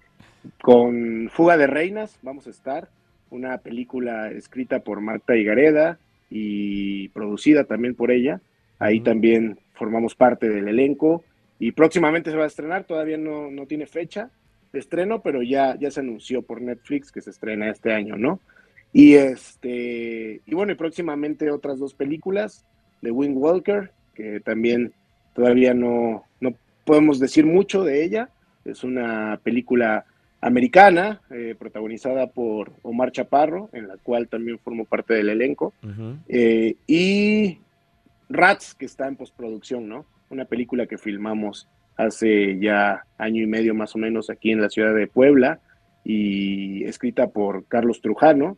[0.60, 2.88] con Fuga de Reinas vamos a estar,
[3.30, 5.98] una película escrita por Marta Higareda
[6.30, 8.40] y producida también por ella.
[8.78, 11.24] Ahí también formamos parte del elenco
[11.58, 14.30] y próximamente se va a estrenar, todavía no, no tiene fecha,
[14.72, 18.40] de estreno, pero ya, ya se anunció por Netflix que se estrena este año, ¿no?
[18.92, 22.64] Y este, y bueno, y próximamente otras dos películas
[23.02, 24.92] de Wing Walker, que también
[25.34, 28.30] todavía no, no podemos decir mucho de ella.
[28.64, 30.04] Es una película
[30.40, 35.72] americana, eh, protagonizada por Omar Chaparro, en la cual también formo parte del elenco.
[36.28, 37.58] Eh, y
[38.28, 40.06] Rats, que está en postproducción, ¿no?
[40.30, 44.70] Una película que filmamos hace ya año y medio más o menos aquí en la
[44.70, 45.60] ciudad de Puebla
[46.04, 48.56] y escrita por Carlos Trujano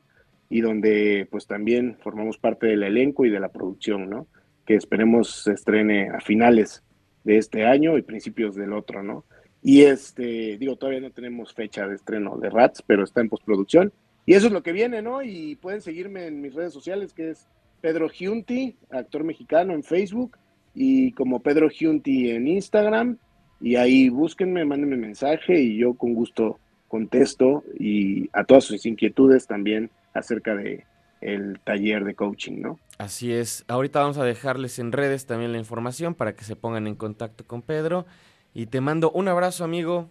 [0.50, 4.26] y donde pues también formamos parte del elenco y de la producción, ¿no?
[4.66, 6.82] Que esperemos se estrene a finales
[7.24, 9.24] de este año y principios del otro, ¿no?
[9.62, 13.92] Y este, digo, todavía no tenemos fecha de estreno de Rats, pero está en postproducción.
[14.26, 15.22] Y eso es lo que viene, ¿no?
[15.22, 17.46] Y pueden seguirme en mis redes sociales, que es
[17.80, 20.36] Pedro Giunti, actor mexicano en Facebook,
[20.74, 23.18] y como Pedro Giunti en Instagram,
[23.60, 26.58] y ahí búsquenme, mándenme mensaje y yo con gusto
[26.88, 30.84] contesto y a todas sus inquietudes también acerca de
[31.20, 32.78] el taller de coaching, ¿no?
[32.98, 33.64] Así es.
[33.68, 37.46] Ahorita vamos a dejarles en redes también la información para que se pongan en contacto
[37.46, 38.06] con Pedro
[38.54, 40.08] y te mando un abrazo, amigo.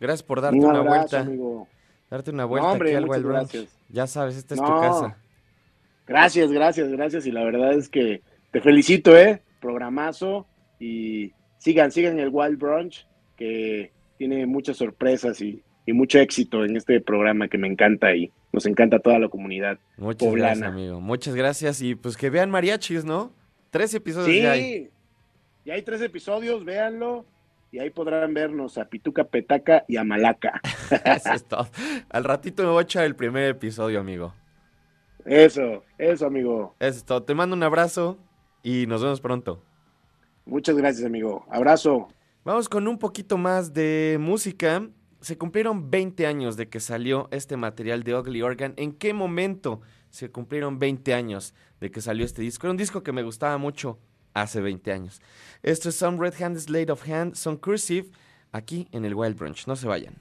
[0.00, 1.20] Gracias por darte una vuelta.
[1.20, 1.68] Amigo.
[2.10, 3.68] Darte una vuelta aquí al Wild Brunch.
[3.88, 5.16] Ya sabes, esta es tu casa.
[6.06, 9.42] Gracias, gracias, gracias y la verdad es que te felicito, ¿eh?
[9.60, 10.46] Programazo
[10.78, 13.06] y sigan, sigan el Wild Brunch,
[13.36, 18.66] que tiene muchas sorpresas y, mucho éxito en este programa que me encanta y nos
[18.66, 21.00] encanta toda la comunidad Muchas gracias, amigo.
[21.00, 23.32] Muchas gracias y pues que vean mariachis, ¿no?
[23.70, 24.90] Tres episodios sí, ya hay.
[25.64, 27.24] Ya hay tres episodios, véanlo.
[27.76, 30.62] Y ahí podrán vernos a Pituca, Petaca y a Malaca.
[31.04, 31.68] eso es todo.
[32.08, 34.32] Al ratito me voy a echar el primer episodio, amigo.
[35.26, 36.74] Eso, eso, amigo.
[36.80, 37.22] Eso es todo.
[37.24, 38.16] Te mando un abrazo
[38.62, 39.62] y nos vemos pronto.
[40.46, 41.44] Muchas gracias, amigo.
[41.50, 42.08] Abrazo.
[42.44, 44.88] Vamos con un poquito más de música.
[45.20, 48.72] Se cumplieron 20 años de que salió este material de Ugly Organ.
[48.78, 52.66] ¿En qué momento se cumplieron 20 años de que salió este disco?
[52.66, 53.98] Era un disco que me gustaba mucho
[54.42, 55.20] hace 20 años.
[55.62, 58.10] Esto es Some Red Hand Slate of Hand, Some Cursive,
[58.52, 59.66] aquí en el Wild Brunch.
[59.66, 60.14] No se vayan.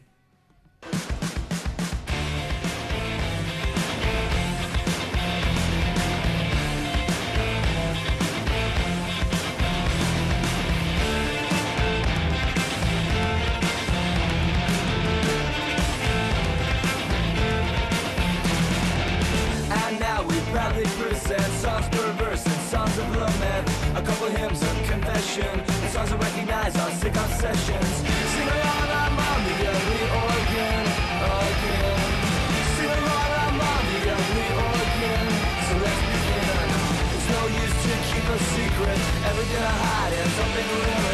[40.56, 41.05] Thank you.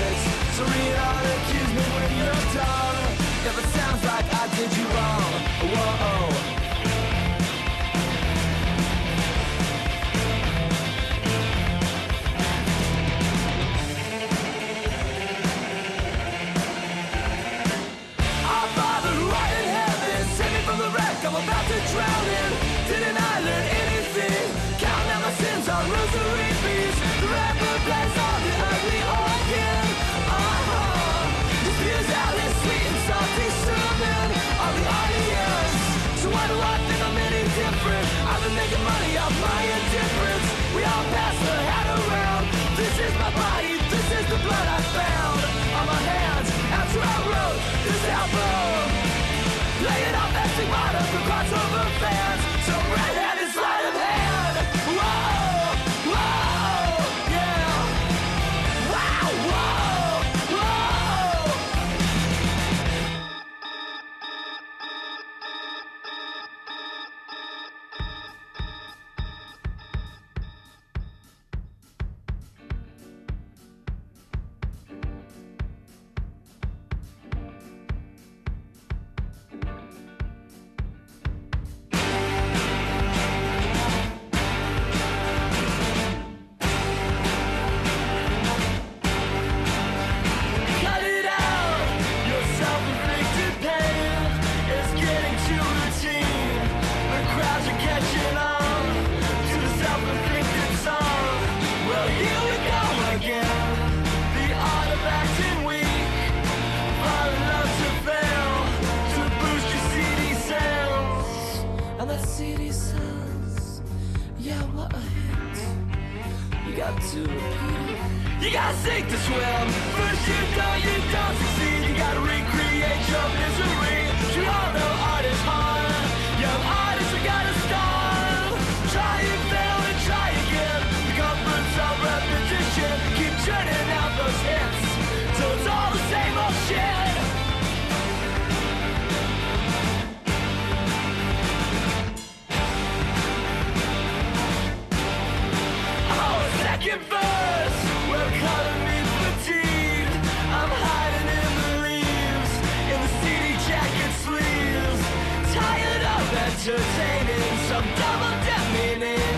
[156.62, 159.38] entertaining, some double death meaning.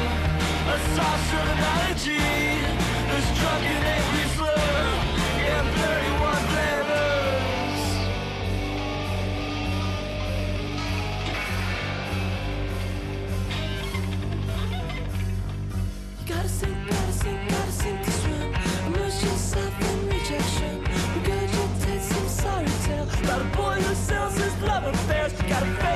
[0.68, 2.20] A sauce of analogy
[3.08, 4.76] that's drunk in every slur.
[5.40, 7.82] Yeah, 31 flavors.
[16.20, 18.54] You gotta sing, gotta sing, gotta sing this rhyme.
[18.88, 20.84] Immerse yourself in rejection.
[21.16, 25.32] Regurgitate some sorry tale about a boy who sells his love affairs.
[25.42, 25.93] You gotta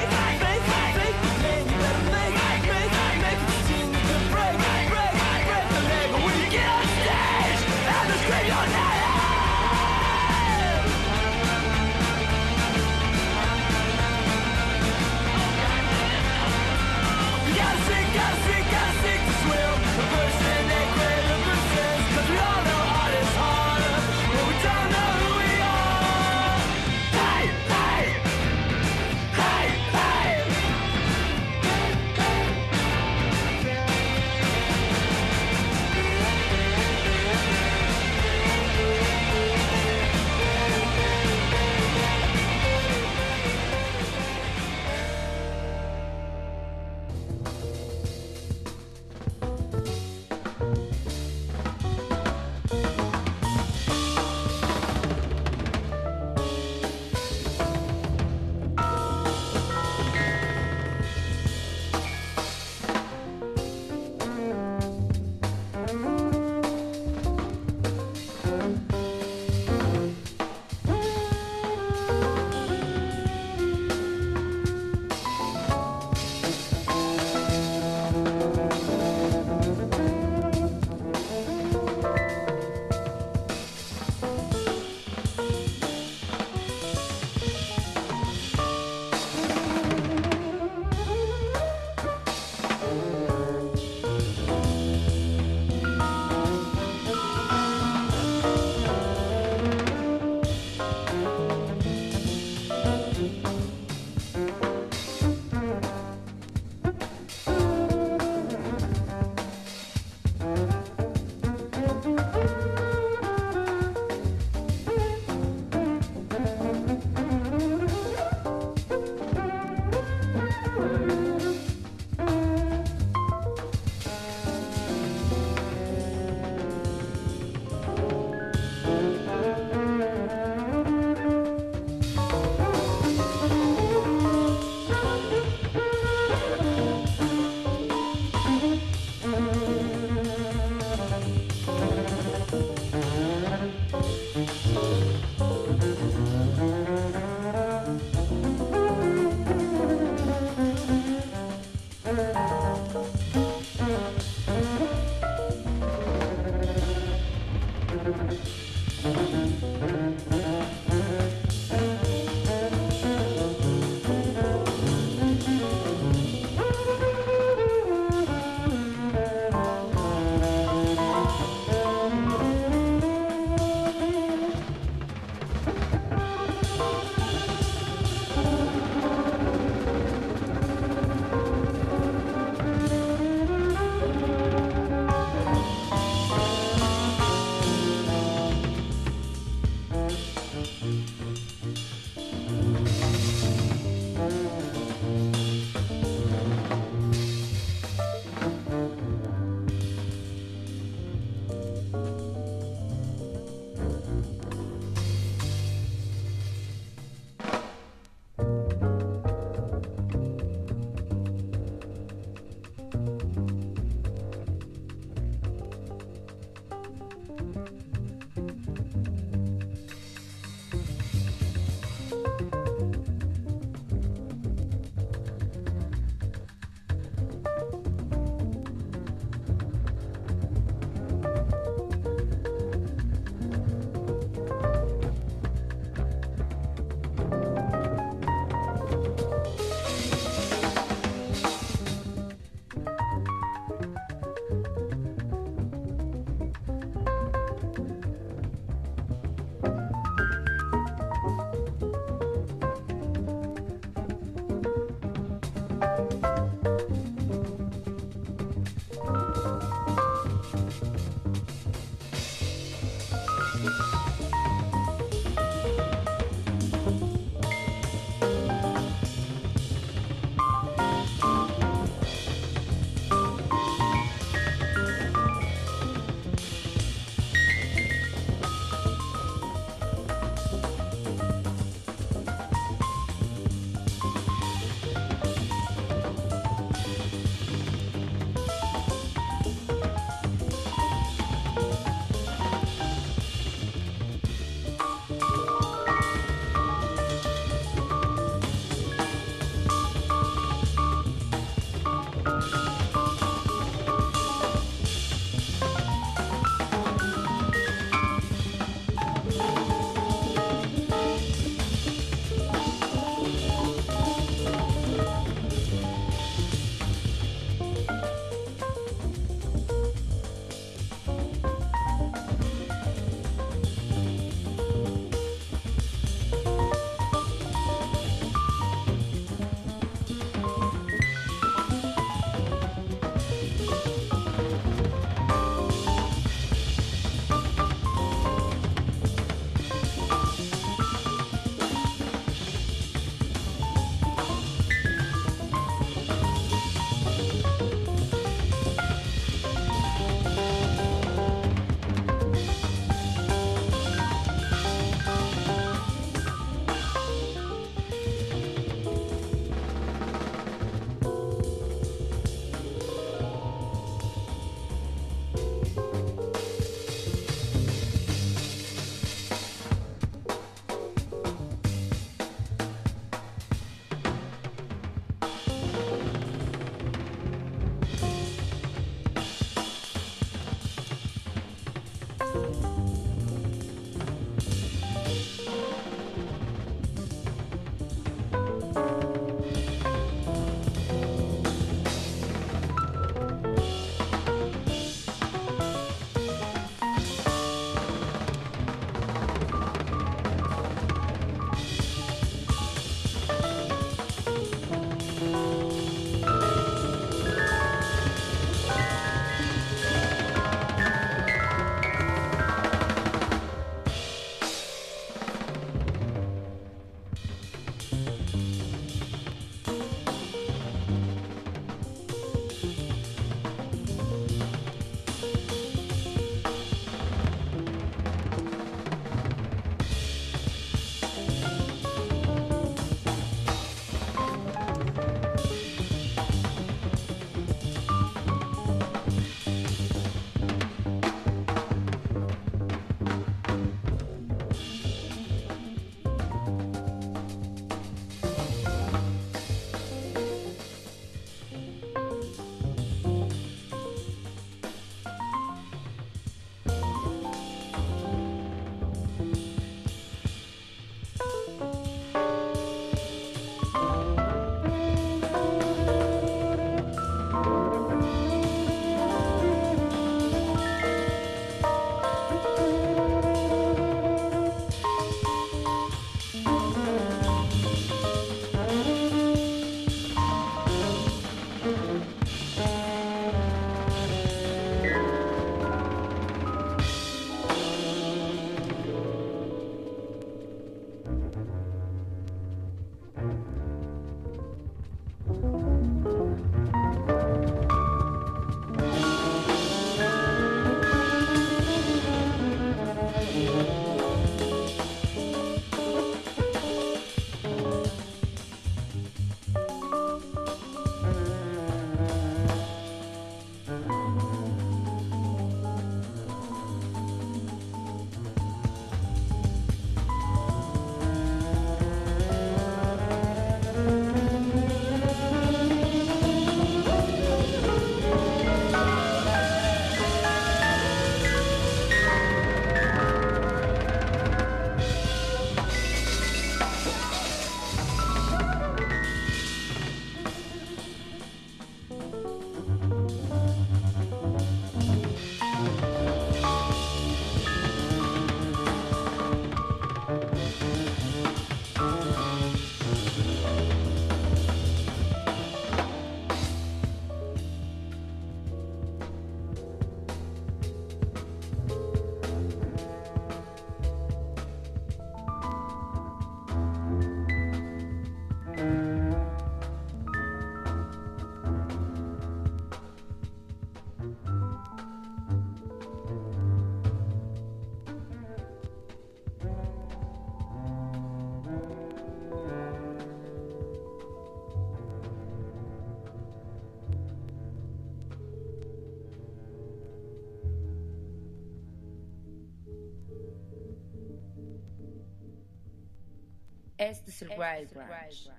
[596.90, 598.32] es el Wild Branch.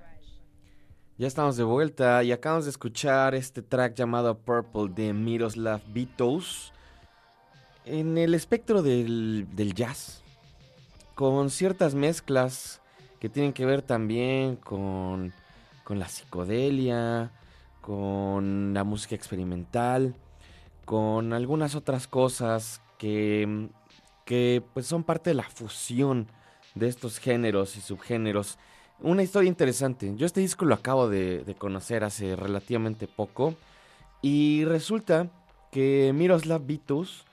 [1.19, 6.73] Ya estamos de vuelta y acabamos de escuchar este track llamado Purple de Miroslav Beatles
[7.85, 10.23] en el espectro del, del jazz,
[11.15, 12.81] con ciertas mezclas
[13.21, 15.35] que tienen que ver también con,
[15.85, 17.33] con la psicodelia,
[17.83, 20.15] con la música experimental,
[20.87, 23.69] con algunas otras cosas que,
[24.25, 26.29] que pues son parte de la fusión
[26.75, 28.59] de estos géneros y subgéneros
[29.01, 30.13] una historia interesante.
[30.17, 33.55] Yo este disco lo acabo de, conocer hace relativamente poco.
[34.23, 35.31] Y resulta
[35.71, 37.25] que Miroslav Vitus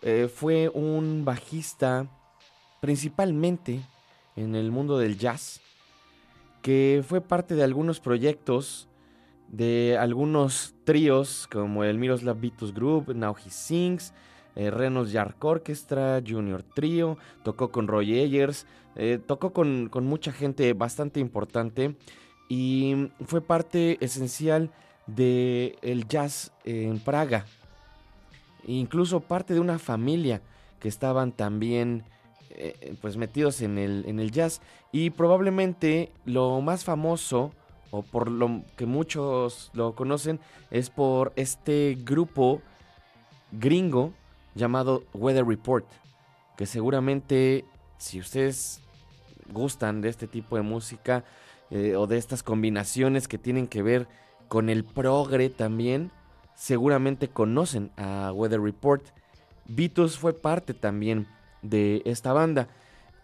[0.00, 2.06] eh, fue un bajista
[2.80, 3.80] principalmente
[4.36, 5.60] en el mundo del jazz.
[6.62, 8.88] Que fue parte de algunos proyectos
[9.48, 14.14] de algunos tríos como el Miroslav Vitus Group, Now He Sings,
[14.54, 20.72] eh, Renos Yark Orchestra, Junior Trio, tocó con Roy Ayers, eh, tocó con, mucha gente
[20.74, 21.96] bastante importante
[22.48, 24.70] y fue parte esencial
[25.06, 27.46] del el jazz en Praga.
[28.66, 30.42] Incluso parte de una familia
[30.78, 32.04] que estaban también
[32.50, 34.60] eh, pues metidos en el, en el jazz.
[34.92, 37.52] Y probablemente lo más famoso,
[37.90, 40.38] o por lo que muchos lo conocen,
[40.70, 42.60] es por este grupo
[43.52, 44.12] gringo
[44.54, 45.86] llamado Weather Report.
[46.56, 47.64] Que seguramente
[47.98, 48.80] si ustedes
[49.52, 51.24] gustan de este tipo de música
[51.70, 54.08] eh, o de estas combinaciones que tienen que ver
[54.48, 56.10] con el progre también,
[56.54, 59.04] seguramente conocen a Weather Report.
[59.66, 61.26] Vitus fue parte también
[61.62, 62.68] de esta banda.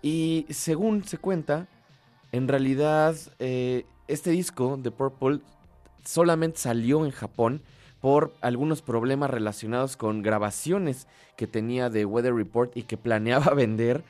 [0.01, 1.67] Y según se cuenta,
[2.33, 5.41] en realidad eh, este disco de Purple
[6.05, 7.63] solamente salió en Japón
[8.01, 14.05] por algunos problemas relacionados con grabaciones que tenía de Weather Report y que planeaba vender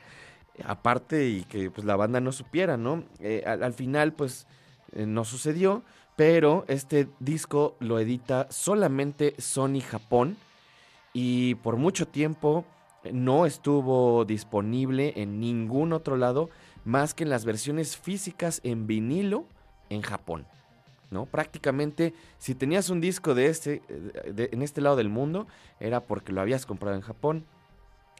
[0.65, 3.03] aparte y que pues la banda no supiera, ¿no?
[3.19, 4.47] Eh, al, final pues
[4.91, 5.83] eh, no sucedió,
[6.15, 10.37] pero este disco lo edita solamente Sony Japón
[11.13, 12.65] y por mucho tiempo
[13.11, 16.49] no estuvo disponible en ningún otro lado
[16.83, 19.45] más que en las versiones físicas en vinilo
[19.89, 20.45] en Japón.
[21.11, 21.25] ¿No?
[21.25, 23.81] Prácticamente, si tenías un disco de este,
[24.25, 25.47] en este lado del mundo,
[25.79, 27.45] era porque lo habías comprado en Japón.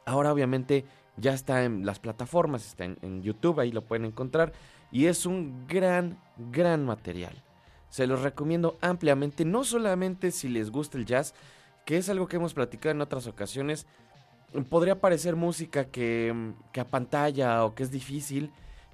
[0.05, 0.85] Ahora, obviamente,
[1.17, 4.53] ya está en las plataformas, está en, YouTube, ahí lo pueden encontrar.
[4.91, 6.19] Y es un gran,
[6.51, 7.43] gran material.
[7.89, 11.33] Se los recomiendo ampliamente, no solamente si les gusta el jazz,
[11.85, 13.85] que es algo que hemos platicado en otras ocasiones.
[14.69, 18.51] Podría parecer música que, que pantalla o que es difícil,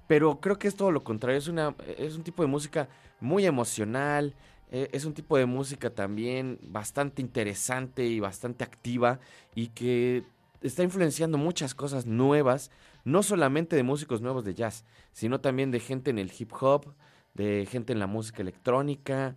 [0.07, 1.37] pero creo que es todo lo contrario.
[1.37, 2.89] Es, una, es un tipo de música
[3.19, 4.35] muy emocional,
[4.71, 9.19] eh, es un tipo de música también bastante interesante y bastante activa
[9.53, 10.23] y que
[10.61, 12.71] está influenciando muchas cosas nuevas,
[13.03, 16.93] no solamente de músicos nuevos de jazz, sino también de gente en el hip hop,
[17.33, 19.35] de gente en la música electrónica.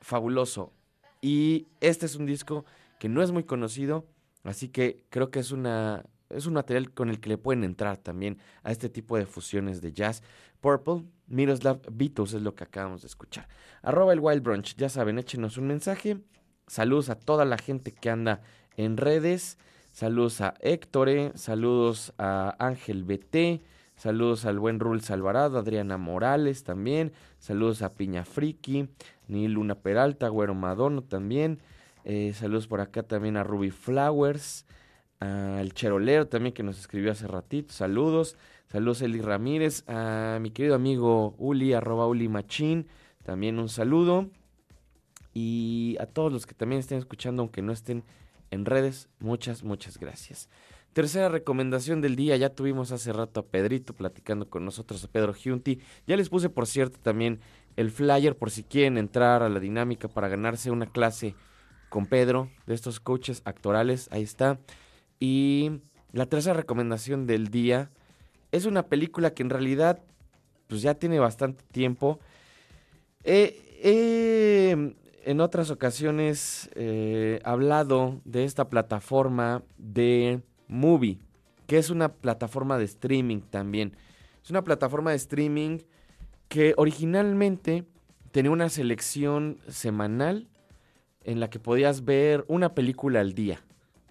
[0.00, 0.72] Fabuloso.
[1.20, 2.64] Y este es un disco
[3.00, 4.06] que no es muy conocido,
[4.44, 7.96] así que creo que es una es un material con el que le pueden entrar
[7.96, 10.22] también a este tipo de fusiones de jazz.
[10.60, 13.48] Purple, Miroslav Beatles es lo que acabamos de escuchar.
[13.82, 16.18] Arroba el Wild Brunch, ya saben, échenos un mensaje.
[16.66, 18.42] Saludos a toda la gente que anda
[18.76, 19.58] en redes.
[19.92, 23.64] Saludos a Héctor, saludos a Ángel BT,
[23.96, 28.88] saludos al buen Rules Alvarado, Adriana Morales también, saludos a Piña Friki,
[29.26, 31.58] Ni Luna Peralta, Güero Madono también,
[32.04, 34.66] eh, saludos por acá también a Ruby Flowers,
[35.20, 38.36] al Cherolero también que nos escribió hace ratito, saludos,
[38.68, 42.86] saludos Eli Ramírez, a mi querido amigo Uli, arroba Uli Machín,
[43.24, 44.30] también un saludo,
[45.34, 48.04] y a todos los que también estén escuchando, aunque no estén
[48.50, 49.08] en redes.
[49.20, 50.48] Muchas, muchas gracias.
[50.92, 55.32] Tercera recomendación del día, ya tuvimos hace rato a Pedrito platicando con nosotros, a Pedro
[55.34, 55.80] Giunti.
[56.06, 57.40] Ya les puse, por cierto, también
[57.76, 61.36] el flyer por si quieren entrar a la dinámica para ganarse una clase
[61.88, 64.08] con Pedro de estos coaches actorales.
[64.10, 64.58] Ahí está.
[65.20, 65.80] Y
[66.12, 67.90] la tercera recomendación del día
[68.52, 70.00] es una película que en realidad
[70.68, 72.20] pues ya tiene bastante tiempo.
[73.24, 74.94] eh,
[75.24, 81.18] en otras ocasiones eh, hablado de esta plataforma de Movie,
[81.66, 83.94] que es una plataforma de streaming también.
[84.42, 85.80] Es una plataforma de streaming
[86.48, 87.84] que originalmente
[88.32, 90.48] tenía una selección semanal
[91.24, 93.60] en la que podías ver una película al día.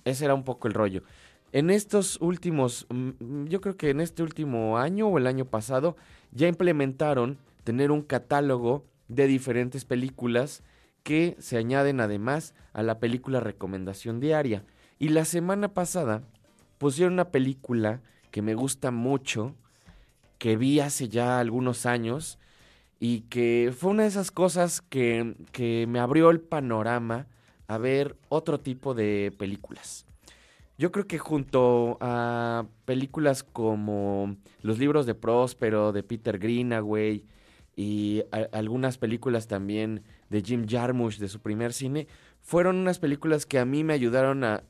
[0.08, 1.03] Ese era un poco el rollo.
[1.51, 5.97] En estos últimos, mm, yo creo que en este último año o el año pasado,
[6.32, 10.64] ya implementaron tener un catálogo de diferentes películas
[11.03, 14.64] que se añaden además a la película recomendación diaria.
[14.97, 16.24] Y la semana pasada
[16.78, 18.01] pusieron una película
[18.32, 19.55] que me gusta mucho
[20.38, 22.39] que vi hace ya algunos años
[22.99, 27.28] y que fue una de esas cosas que, que me abrió el panorama
[27.68, 30.05] a ver otro tipo de películas.
[30.78, 37.26] Yo creo que junto a películas como los libros de Próspero, de Peter Greenaway
[37.76, 42.07] y algunas películas también de Jim Jarmusch de su primer cine,
[42.41, 44.63] fueron unas películas que a mí me ayudaron a,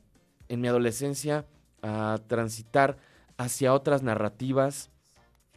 [0.48, 1.46] en mi adolescencia
[1.82, 2.96] a transitar
[3.36, 4.90] hacia otras narrativas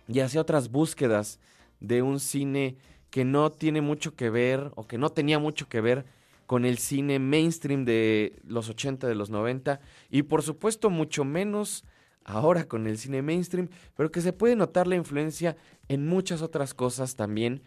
[0.07, 1.39] y hacia otras búsquedas
[1.79, 2.75] de un cine
[3.09, 6.05] que no tiene mucho que ver o que no tenía mucho que ver
[6.51, 9.79] con el cine mainstream de los 80, de los 90
[10.09, 11.85] y por supuesto mucho menos
[12.25, 15.55] ahora con el cine mainstream, pero que se puede notar la influencia
[15.87, 17.63] en muchas otras cosas también,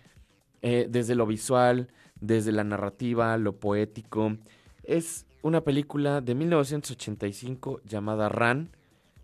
[0.61, 1.89] eh, desde lo visual,
[2.21, 4.37] desde la narrativa, lo poético.
[4.83, 8.69] Es una película de 1985 llamada Ran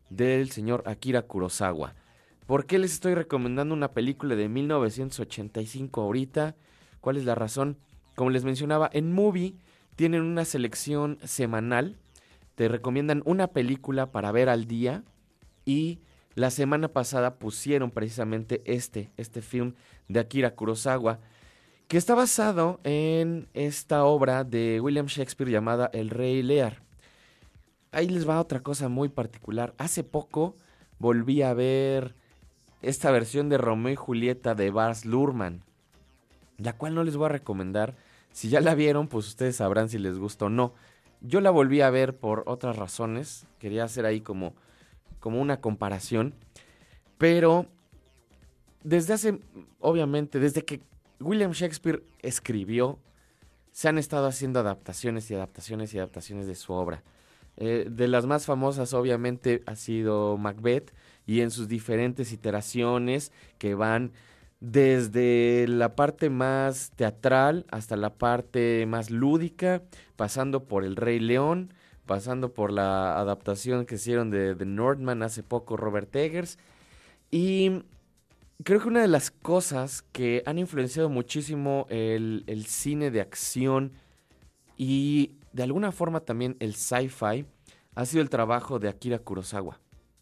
[0.08, 1.96] del señor Akira Kurosawa.
[2.46, 6.56] ¿Por qué les estoy recomendando una película de 1985 ahorita?
[7.02, 7.76] ¿Cuál es la razón?
[8.14, 9.54] Como les mencionaba, en Movie
[9.96, 11.96] tienen una selección semanal.
[12.54, 15.02] Te recomiendan una película para ver al día.
[15.64, 16.00] Y
[16.34, 19.74] la semana pasada pusieron precisamente este, este film
[20.08, 21.20] de Akira Kurosawa,
[21.88, 26.82] que está basado en esta obra de William Shakespeare llamada El Rey Lear.
[27.92, 29.74] Ahí les va otra cosa muy particular.
[29.76, 30.54] Hace poco
[30.98, 32.14] volví a ver
[32.82, 35.62] esta versión de Romeo y Julieta de Bars Lurman,
[36.62, 37.94] la cual no les voy a recomendar.
[38.32, 40.74] Si ya la vieron, pues ustedes sabrán si les gusta o no.
[41.20, 43.46] Yo la volví a ver por otras razones.
[43.58, 44.54] Quería hacer ahí como,
[45.18, 46.34] como una comparación.
[47.18, 47.66] Pero
[48.82, 49.40] desde hace,
[49.80, 50.80] obviamente, desde que
[51.20, 52.98] William Shakespeare escribió,
[53.72, 57.02] se han estado haciendo adaptaciones y adaptaciones y adaptaciones de su obra.
[57.56, 60.92] Eh, de las más famosas, obviamente, ha sido Macbeth,
[61.26, 64.12] y en sus diferentes iteraciones que van
[64.60, 69.82] desde la parte más teatral hasta la parte más lúdica,
[70.16, 71.72] pasando por El Rey León,
[72.06, 76.58] pasando por la adaptación que hicieron de The Northman hace poco Robert Eggers.
[77.30, 77.84] Y
[78.64, 83.92] creo que una de las cosas que han influenciado muchísimo el, el cine de acción
[84.76, 87.46] y de alguna forma también el sci-fi
[87.94, 89.80] ha sido el trabajo de Akira Kurosawa,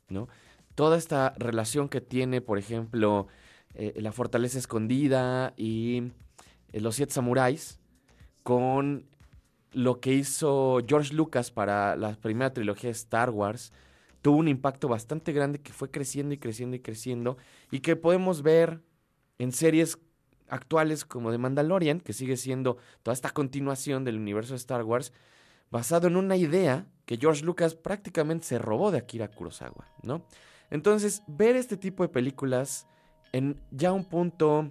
[0.08, 0.28] ¿no?
[0.78, 3.26] toda esta relación que tiene, por ejemplo,
[3.74, 6.12] eh, La Fortaleza Escondida y
[6.72, 7.78] eh, Los Siete Samuráis,
[8.42, 9.06] con
[9.72, 13.72] lo que hizo George Lucas para la primera trilogía de Star Wars,
[14.22, 17.36] tuvo un impacto bastante grande que fue creciendo y creciendo y creciendo
[17.70, 18.82] y que podemos ver
[19.38, 19.98] en series
[20.48, 25.12] actuales como The Mandalorian, que sigue siendo toda esta continuación del universo de Star Wars,
[25.70, 30.24] basado en una idea que George Lucas prácticamente se robó de Akira Kurosawa, ¿no?
[30.70, 32.86] Entonces, ver este tipo de películas
[33.32, 34.70] en ya un punto,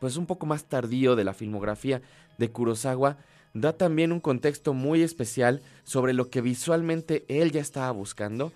[0.00, 2.02] pues un poco más tardío de la filmografía
[2.38, 3.16] de Kurosawa,
[3.54, 8.52] da también un contexto muy especial sobre lo que visualmente él ya estaba buscando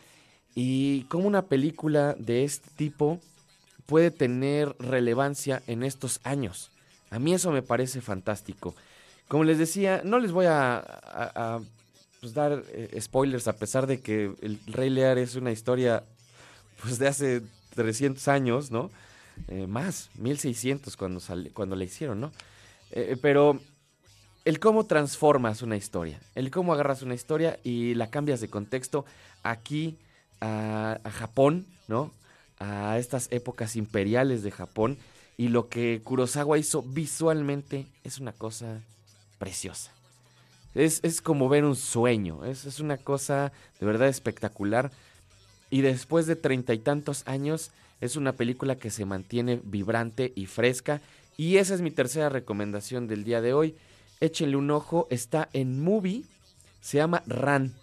[0.54, 3.20] y cómo una película de este tipo
[3.86, 6.70] puede tener relevancia en estos años.
[7.10, 8.74] A mí eso me parece fantástico.
[9.26, 11.60] Como les decía, no les voy a,
[12.20, 16.04] pues, dar eh, spoilers a pesar de que El Rey Lear es una historia
[16.82, 17.42] pues de hace
[17.74, 18.90] 300 años, ¿no?
[19.48, 21.20] Eh, más, 1600 cuando,
[21.52, 22.32] cuando la hicieron, ¿no?
[22.90, 23.60] Eh, pero
[24.44, 29.04] el cómo transformas una historia, el cómo agarras una historia y la cambias de contexto
[29.42, 29.98] aquí
[30.40, 32.12] a, a Japón, ¿no?
[32.58, 34.98] A estas épocas imperiales de Japón
[35.40, 38.82] y lo que Kurosawa hizo visualmente es una cosa
[39.38, 39.90] preciosa.
[40.74, 44.92] Es, es como ver un sueño, es, es una cosa de verdad espectacular
[45.70, 47.70] y después de treinta y tantos años
[48.00, 51.00] es una película que se mantiene vibrante y fresca.
[51.36, 53.76] Y esa es mi tercera recomendación del día de hoy.
[54.20, 56.24] Échenle un ojo, está en Movie,
[56.80, 57.74] se llama Ran.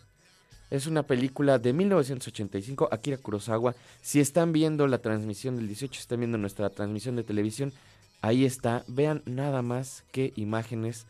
[0.69, 3.73] Es una película de 1985, Akira Kurosawa.
[4.01, 7.71] Si están viendo la transmisión del 18, están viendo nuestra transmisión de televisión,
[8.21, 8.83] ahí está.
[8.87, 11.05] Vean nada más qué imágenes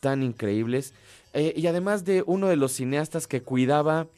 [0.00, 0.92] tan increíbles.
[1.32, 4.08] Eh, y además de uno de los cineastas que cuidaba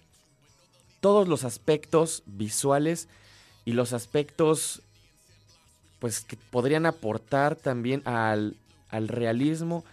[1.01, 3.09] todos los aspectos visuales
[3.65, 4.83] y los aspectos
[5.99, 8.57] pues que podrían aportar también al,
[8.91, 9.85] realismo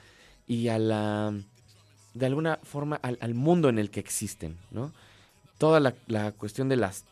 [0.48, 1.34] y a la
[2.14, 4.92] de alguna forma al, mundo en el que existen, ¿no?
[5.58, 7.04] Toda la, cuestión de las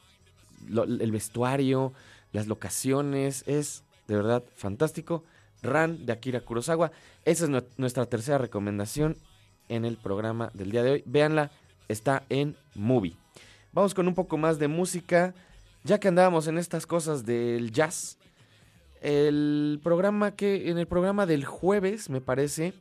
[0.67, 1.93] el vestuario,
[2.31, 5.23] las locaciones, es de verdad fantástico.
[5.61, 6.91] Ran de Akira Kurosawa.
[7.25, 9.17] Esa es nuestra tercera recomendación
[9.67, 11.03] en el programa del día de hoy.
[11.05, 11.51] Véanla,
[11.87, 13.15] está en Movie.
[13.75, 15.35] Vamos con un poco más de música.
[15.83, 18.17] ya que andábamos en estas cosas del jazz,
[19.01, 22.73] el programa que en el programa del jueves, me parece,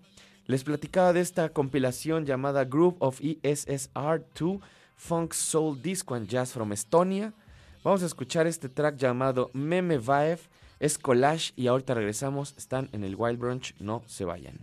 [0.46, 4.60] les platicaba de esta compilación llamada Group of ESSR2
[4.96, 7.34] Funk Soul Disco and Jazz from Estonia.
[7.82, 10.38] Vamos a escuchar este track llamado Meme Vibe,
[10.80, 14.58] es collage y ahorita regresamos, están en el Wild Brunch, no se vayan.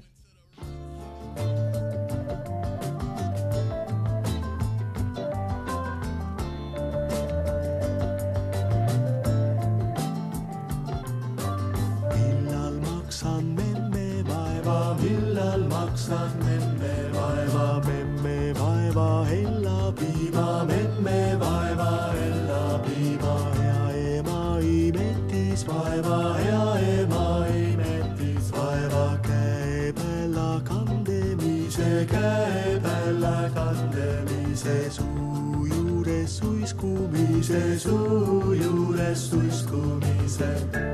[37.51, 40.90] Suiskumise, suu juures suiskumise.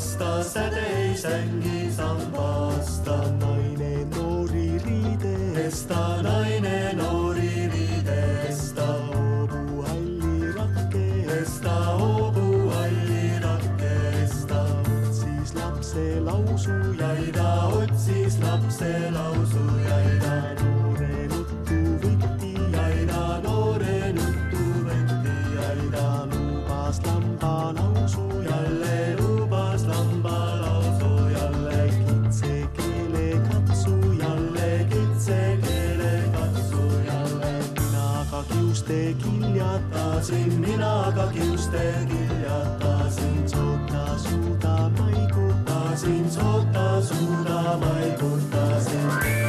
[0.00, 3.39] vastased ei sängi sambast on.
[38.90, 49.39] kiuste kiljatasin, mina ka kiuste kiljatasin, sota suuda paigutasin, sota suuda paigutasin.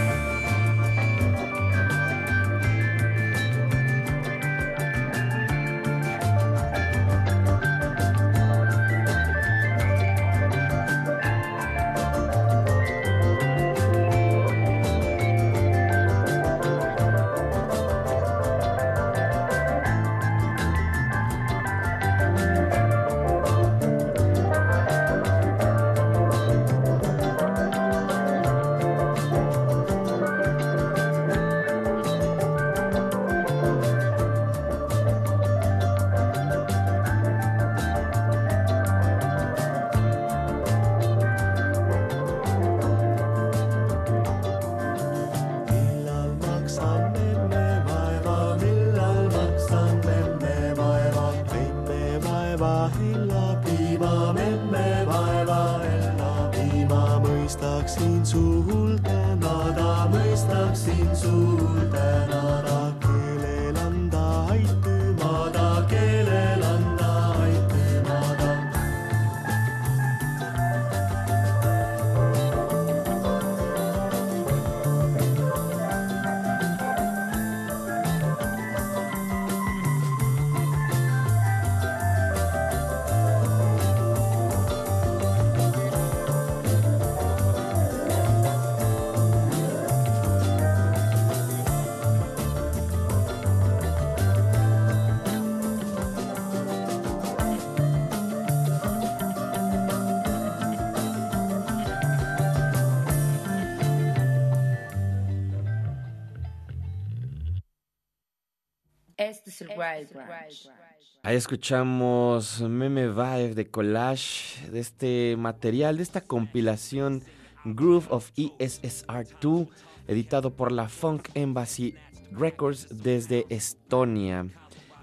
[111.23, 117.23] Ahí escuchamos Meme Vibe de collage de este material, de esta compilación
[117.65, 119.69] Groove of E ESSR2,
[120.07, 121.95] editado por la Funk Embassy
[122.31, 124.47] Records desde Estonia.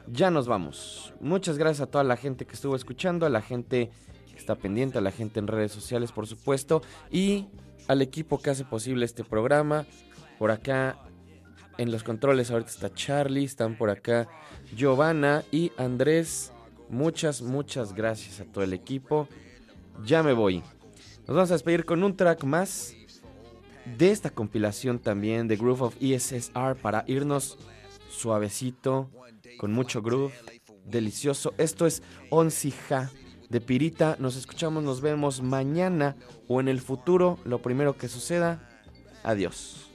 [0.07, 1.13] Ya nos vamos.
[1.21, 3.91] Muchas gracias a toda la gente que estuvo escuchando, a la gente
[4.31, 7.47] que está pendiente, a la gente en redes sociales, por supuesto, y
[7.89, 9.87] al equipo que hace posible este programa.
[10.39, 10.99] Por acá
[11.79, 14.29] en los controles ahorita está Charlie, están por acá
[14.77, 16.53] Giovanna y Andrés.
[16.91, 19.29] Muchas, muchas gracias a todo el equipo.
[20.05, 20.63] Ya me voy.
[21.27, 22.95] Nos vamos a despedir con un track más
[23.97, 27.59] de esta compilación también de Groove of ESSR para irnos
[28.11, 29.11] suavecito,
[29.59, 30.35] con mucho groove,
[30.85, 31.55] delicioso.
[31.59, 33.11] Esto es Oncija
[33.49, 34.17] de Pirita.
[34.19, 36.17] Nos escuchamos, nos vemos mañana
[36.49, 37.39] o en el futuro.
[37.45, 38.69] Lo primero que suceda.
[39.23, 39.88] Adiós.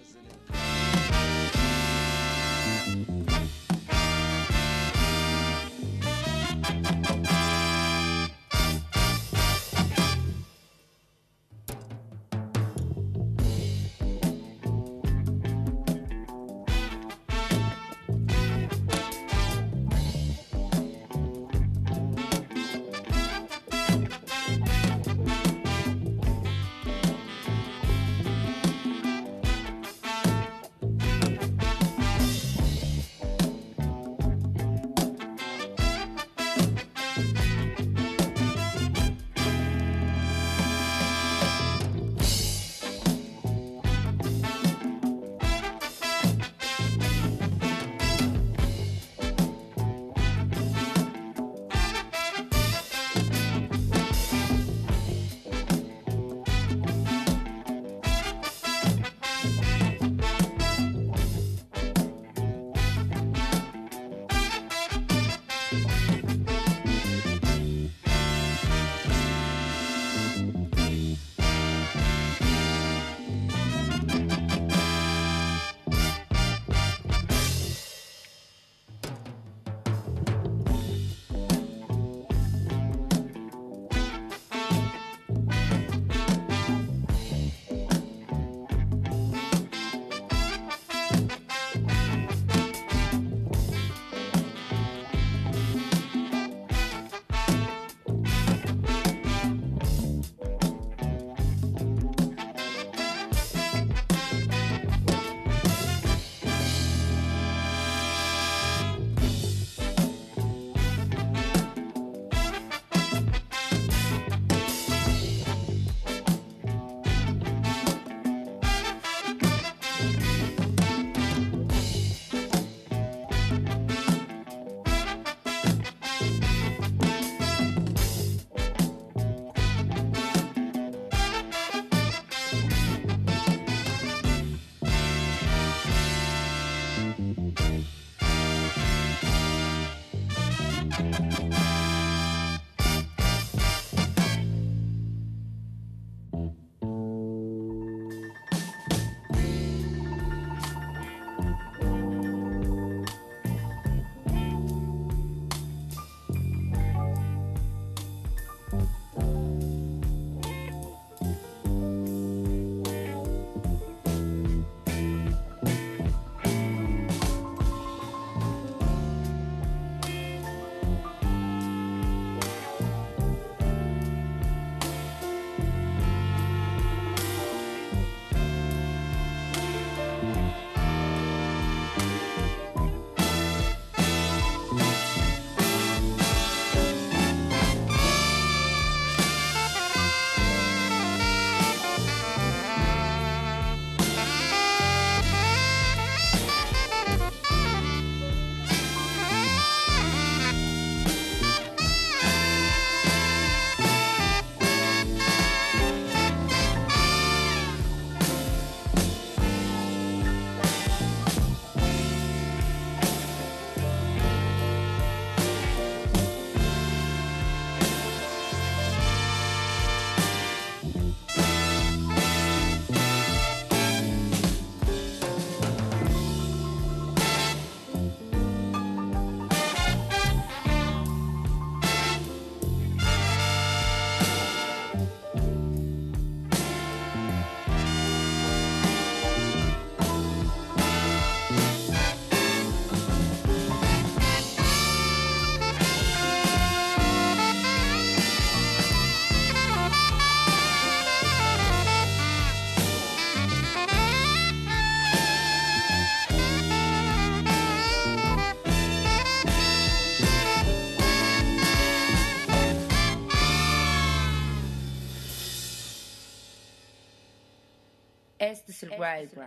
[269.04, 269.40] Este